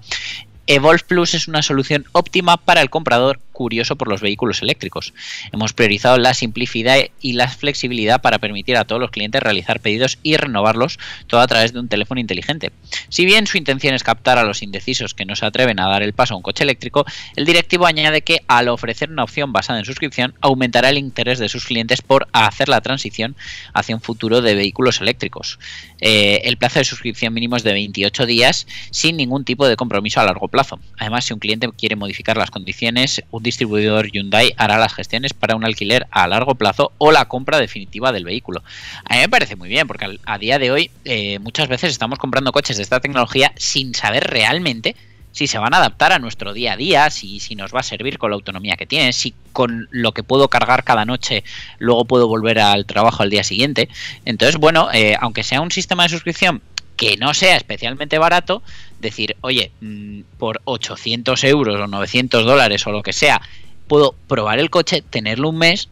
[0.67, 5.13] Evolve Plus es una solución óptima para el comprador curioso por los vehículos eléctricos.
[5.51, 10.19] Hemos priorizado la simplicidad y la flexibilidad para permitir a todos los clientes realizar pedidos
[10.21, 12.71] y renovarlos todo a través de un teléfono inteligente.
[13.09, 16.03] Si bien su intención es captar a los indecisos que no se atreven a dar
[16.03, 19.79] el paso a un coche eléctrico, el directivo añade que al ofrecer una opción basada
[19.79, 23.35] en suscripción aumentará el interés de sus clientes por hacer la transición
[23.73, 25.57] hacia un futuro de vehículos eléctricos.
[26.01, 30.19] Eh, el plazo de suscripción mínimo es de 28 días sin ningún tipo de compromiso
[30.19, 30.79] a largo plazo.
[30.97, 35.55] Además, si un cliente quiere modificar las condiciones, un distribuidor Hyundai hará las gestiones para
[35.55, 38.61] un alquiler a largo plazo o la compra definitiva del vehículo.
[39.05, 42.19] A mí me parece muy bien porque a día de hoy eh, muchas veces estamos
[42.19, 44.95] comprando coches de esta tecnología sin saber realmente
[45.31, 47.83] si se van a adaptar a nuestro día a día, si, si nos va a
[47.83, 51.43] servir con la autonomía que tiene, si con lo que puedo cargar cada noche
[51.77, 53.89] luego puedo volver al trabajo al día siguiente.
[54.23, 56.61] Entonces, bueno, eh, aunque sea un sistema de suscripción
[56.95, 58.61] que no sea especialmente barato,
[58.99, 63.41] decir, oye, mm, por 800 euros o 900 dólares o lo que sea,
[63.87, 65.89] puedo probar el coche, tenerlo un mes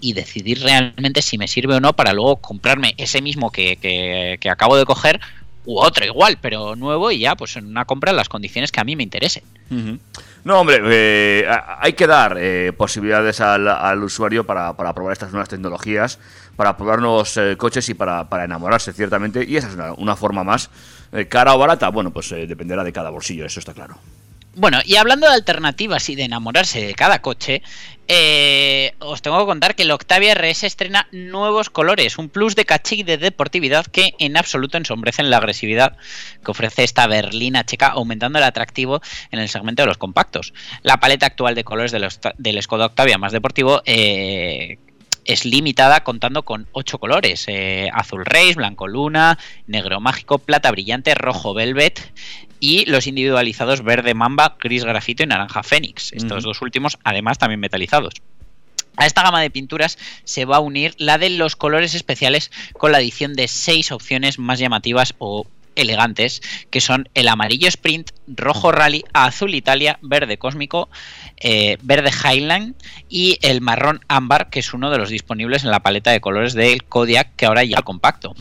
[0.00, 4.38] y decidir realmente si me sirve o no para luego comprarme ese mismo que, que-
[4.40, 5.20] que acabo de coger
[5.64, 8.80] u otro igual, pero nuevo y ya, pues en una compra en las condiciones que
[8.80, 9.42] a mí me interesen.
[10.44, 11.46] No, hombre, eh,
[11.80, 16.18] hay que dar eh, posibilidades al, al usuario para, para probar estas nuevas tecnologías,
[16.58, 19.44] para probar nuevos eh, coches y para, para enamorarse, ciertamente.
[19.46, 20.70] Y esa es una, forma más.
[21.12, 23.96] Eh, cara o barata, bueno, pues eh, dependerá de cada bolsillo, eso está claro.
[24.56, 27.62] Bueno, y hablando de alternativas y de enamorarse de cada coche,
[28.08, 32.64] eh, os tengo que contar que el Octavia RS estrena nuevos colores, un plus de
[32.64, 35.96] caché y de deportividad que en absoluto ensombrecen la agresividad
[36.44, 39.00] que ofrece esta berlina checa, aumentando el atractivo
[39.30, 40.52] en el segmento de los compactos.
[40.82, 44.78] La paleta actual de colores del, del Skoda Octavia más deportivo eh,
[45.28, 51.14] es limitada contando con ocho colores: eh, azul race, blanco luna, negro mágico, plata brillante,
[51.14, 52.12] rojo velvet
[52.58, 56.12] y los individualizados verde mamba, gris grafito y naranja fénix.
[56.12, 58.14] Estos dos últimos, además, también metalizados.
[58.96, 62.90] A esta gama de pinturas se va a unir la de los colores especiales con
[62.90, 65.46] la adición de seis opciones más llamativas o
[65.80, 70.88] elegantes, que son el amarillo Sprint, rojo Rally, azul Italia, verde Cósmico,
[71.38, 72.74] eh, verde Highline
[73.08, 76.54] y el marrón ámbar, que es uno de los disponibles en la paleta de colores
[76.54, 78.34] del Kodiak, que ahora ya compacto.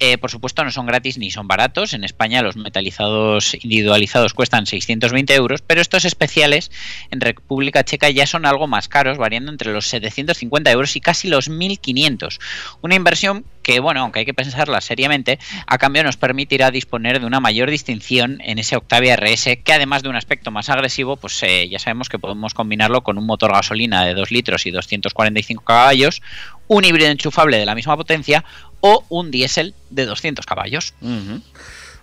[0.00, 1.92] Eh, por supuesto, no son gratis ni son baratos.
[1.92, 6.70] En España los metalizados individualizados cuestan 620 euros, pero estos especiales
[7.10, 11.28] en República Checa ya son algo más caros, variando entre los 750 euros y casi
[11.28, 12.38] los 1500.
[12.80, 17.26] Una inversión que, bueno, aunque hay que pensarla seriamente, a cambio nos permitirá disponer de
[17.26, 21.42] una mayor distinción en ese Octavia RS, que además de un aspecto más agresivo, pues
[21.42, 25.64] eh, ya sabemos que podemos combinarlo con un motor gasolina de 2 litros y 245
[25.64, 26.22] caballos,
[26.66, 28.44] un híbrido enchufable de la misma potencia
[28.80, 30.94] o un diésel de 200 caballos.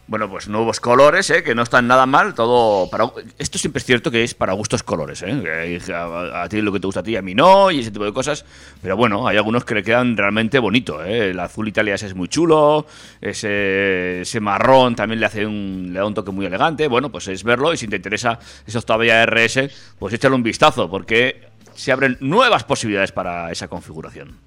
[0.07, 1.41] Bueno, pues nuevos colores, ¿eh?
[1.41, 2.36] que no están nada mal.
[2.36, 3.09] Todo para
[3.39, 5.80] esto siempre es cierto que es para gustos colores, ¿eh?
[5.91, 8.13] A, ti lo que te gusta a ti, a mí no, y ese tipo de
[8.13, 8.45] cosas.
[8.84, 11.03] Pero bueno, hay algunos que le quedan realmente bonito.
[11.03, 11.32] ¿eh?
[11.32, 12.86] El azul Italia ese es muy chulo,
[13.19, 16.88] ese, marrón también le hace un, le da un toque muy elegante.
[16.88, 20.88] Bueno, pues es verlo y si te interesa ese Octavia RS, pues échale un vistazo
[20.88, 24.45] porque se abren nuevas posibilidades para esa configuración.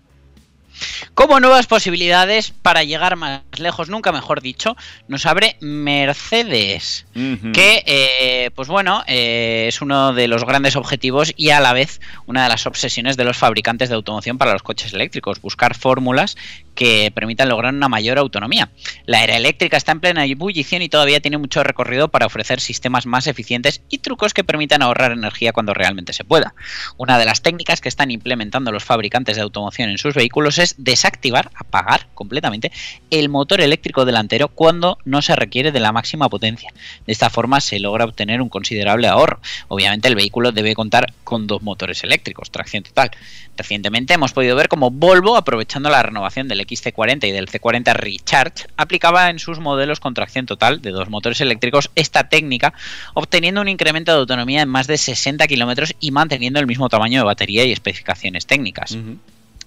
[1.15, 4.77] Como nuevas posibilidades para llegar más lejos, nunca mejor dicho,
[5.09, 7.07] nos abre Mercedes,
[7.53, 12.01] que, eh, pues bueno, eh, es uno de los grandes objetivos y a la vez
[12.27, 16.37] una de las obsesiones de los fabricantes de automoción para los coches eléctricos, buscar fórmulas
[16.79, 18.71] que permitan lograr una mayor autonomía.
[19.05, 23.05] La era eléctrica está en plena ebullición y todavía tiene mucho recorrido para ofrecer sistemas
[23.05, 26.55] más eficientes y trucos que permitan ahorrar energía cuando realmente se pueda.
[26.97, 30.77] Una de las técnicas que están implementando los fabricantes de automoción en sus vehículos es
[30.79, 32.71] desactivar, apagar completamente
[33.11, 36.73] el motor eléctrico delantero cuando no se requiere de la máxima potencia.
[37.05, 39.41] De esta forma se logra obtener un considerable ahorro.
[39.67, 43.11] Obviamente el vehículo debe contar con dos motores eléctricos, tracción total.
[43.59, 48.69] Recientemente hemos podido ver cómo Volvo, aprovechando la renovación del XC40 y del C40 Recharge,
[48.77, 52.73] aplicaba en sus modelos con tracción total de dos motores eléctricos esta técnica,
[53.15, 57.19] obteniendo un incremento de autonomía en más de 60 kilómetros y manteniendo el mismo tamaño
[57.19, 58.97] de batería y especificaciones técnicas.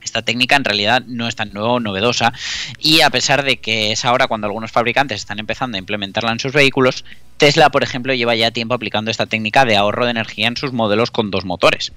[0.04, 2.34] Esta técnica en realidad no es tan nueva o novedosa
[2.80, 6.40] y a pesar de que es ahora cuando algunos fabricantes están empezando a implementarla en
[6.40, 7.04] sus vehículos,
[7.42, 10.74] Tesla, por ejemplo, lleva ya tiempo aplicando esta técnica de ahorro de energía en sus
[10.74, 11.92] modelos con dos motores.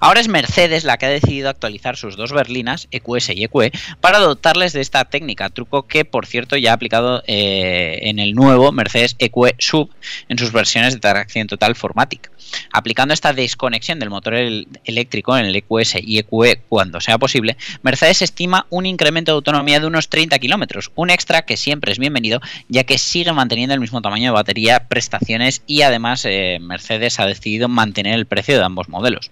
[0.00, 4.20] Ahora es Mercedes la que ha decidido actualizar sus dos berlinas, EQS y EQE, para
[4.20, 8.72] dotarles de esta técnica, truco que, por cierto, ya ha aplicado eh, en el nuevo
[8.72, 9.90] Mercedes EQE Sub
[10.30, 12.30] en sus versiones de tracción total Formatic.
[12.72, 17.56] Aplicando esta desconexión del motor el- eléctrico en el EQS y EQE cuando sea posible,
[17.82, 21.98] Mercedes estima un incremento de autonomía de unos 30 kilómetros, un extra que siempre es
[21.98, 27.18] bienvenido, ya que sigue manteniendo el mismo tamaño de batería, prestaciones y además eh, Mercedes
[27.20, 29.30] ha decidido mantener el precio de ambos modelos.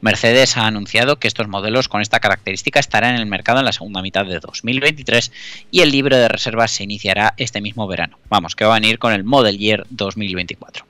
[0.00, 3.72] Mercedes ha anunciado que estos modelos con esta característica estarán en el mercado en la
[3.72, 5.32] segunda mitad de 2023
[5.70, 8.18] y el libro de reservas se iniciará este mismo verano.
[8.28, 10.84] Vamos, que va a venir con el Model Year 2024.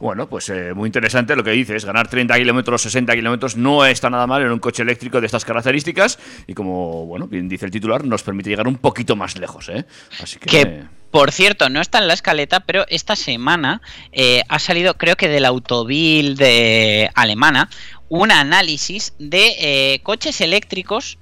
[0.00, 1.84] Bueno, pues eh, muy interesante lo que dices.
[1.84, 5.44] Ganar 30 kilómetros, 60 kilómetros no está nada mal en un coche eléctrico de estas
[5.44, 6.18] características.
[6.46, 9.84] Y como, bueno, bien dice el titular, nos permite llegar un poquito más lejos, ¿eh?
[10.22, 10.84] Así que.
[11.10, 13.82] Por cierto, no está en la escaleta, pero esta semana
[14.12, 17.68] eh, ha salido, creo que del Autovil de alemana,
[18.08, 21.18] un análisis de eh, coches eléctricos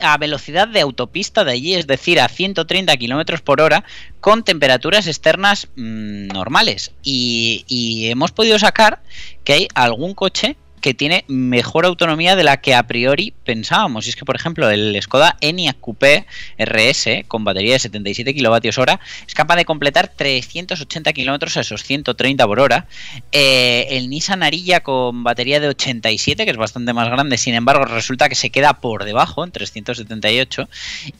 [0.00, 3.84] a, velocidad de autopista de allí, es decir, a 130 kilómetros por hora,
[4.20, 6.92] con temperaturas externas mm, normales.
[7.02, 9.00] Y hemos podido sacar
[9.44, 10.56] que hay algún coche
[10.86, 14.06] que tiene mejor autonomía de la que a priori pensábamos.
[14.06, 16.26] Y es que, por ejemplo, el Skoda Enyaq Coupé
[16.60, 21.82] RS con batería de 77 kilovatios hora es capaz de completar 380 kilómetros a esos
[21.82, 22.86] 130 por hora.
[23.32, 27.84] Eh, el Nissan Ariya con batería de 87, que es bastante más grande, sin embargo,
[27.86, 30.68] resulta que se queda por debajo, en 378.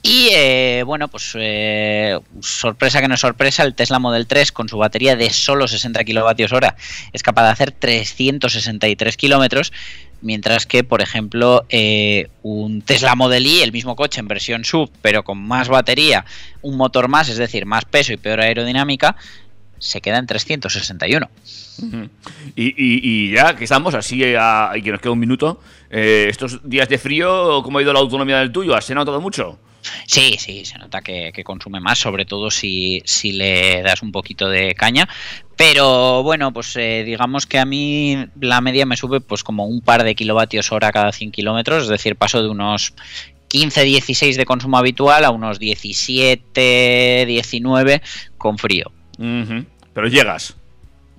[0.01, 4.69] Y eh, bueno, pues eh, sorpresa que no es sorpresa, el Tesla Model 3 con
[4.69, 6.77] su batería de solo 60 kilovatios hora
[7.13, 9.56] es capaz de hacer 363 kilómetros.
[10.23, 14.91] Mientras que, por ejemplo, eh, un Tesla Model Y, el mismo coche en versión sub,
[15.03, 16.25] pero con más batería,
[16.63, 19.15] un motor más, es decir, más peso y peor aerodinámica,
[19.79, 21.29] se queda en 361.
[21.83, 22.09] Ujú.
[22.57, 26.27] Y, y- y ya que estamos así a- y que nos queda un minuto, eh,
[26.31, 28.75] estos días de frío, ¿cómo ha ido la autonomía del tuyo?
[28.75, 29.59] ¿Has notado mucho?
[30.07, 34.13] Sí, sí, se nota que, que consume más, sobre todo si, si le das un
[34.13, 35.07] poquito de caña.
[35.57, 39.81] Pero bueno, pues eh, digamos que a mí la media me sube pues como un
[39.81, 42.93] par de kilovatios hora cada 100 kilómetros, es decir, paso de unos
[43.49, 48.03] 15-16 de consumo habitual a unos 17-19
[48.37, 48.93] con frío.
[49.17, 50.57] Pero llegas.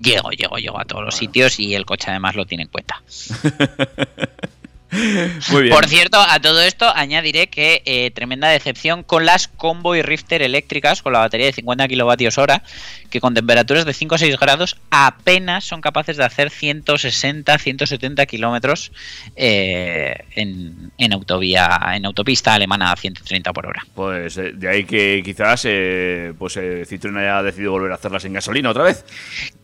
[0.00, 3.02] Llego, llego, llego a todos los sitios y el coche además lo tiene en cuenta.
[5.70, 11.02] Por cierto, a todo esto añadiré que eh, tremenda decepción con las Convoy Rifter eléctricas
[11.02, 12.62] con la batería de 50 kilovatios hora,
[13.10, 18.26] que con temperaturas de 5 o 6 grados apenas son capaces de hacer 160, 170
[18.26, 18.92] kilómetros
[19.36, 23.84] eh, en, en autovía, en autopista alemana a 130 por hora.
[23.94, 28.24] Pues eh, de ahí que quizás eh, pues eh, Citroën haya decidido volver a hacerlas
[28.24, 29.04] en gasolina otra vez.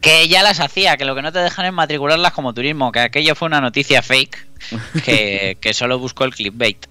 [0.00, 3.00] Que ya las hacía, que lo que no te dejan es matricularlas como turismo, que
[3.00, 4.46] aquello fue una noticia fake,
[5.04, 6.86] que, que solo buscó el clickbait.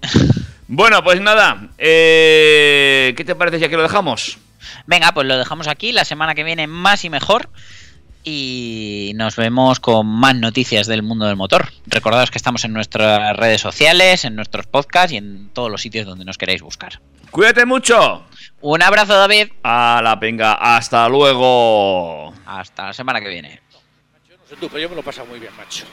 [0.66, 1.68] Bueno, pues nada.
[1.78, 4.38] eh, ¿Qué te parece ya que lo dejamos?
[4.86, 5.92] Venga, pues lo dejamos aquí.
[5.92, 7.48] La semana que viene más y mejor.
[8.26, 11.68] Y nos vemos con más noticias del mundo del motor.
[11.86, 16.06] Recordaos que estamos en nuestras redes sociales, en nuestros podcasts y en todos los sitios
[16.06, 17.00] donde nos queráis buscar.
[17.30, 18.24] Cuídate mucho.
[18.62, 19.48] Un abrazo, David.
[19.62, 22.32] A la venga, hasta luego.
[22.46, 23.60] Hasta la semana que viene.
[24.30, 25.84] No sé tú, pero yo me lo he pasado muy bien, macho.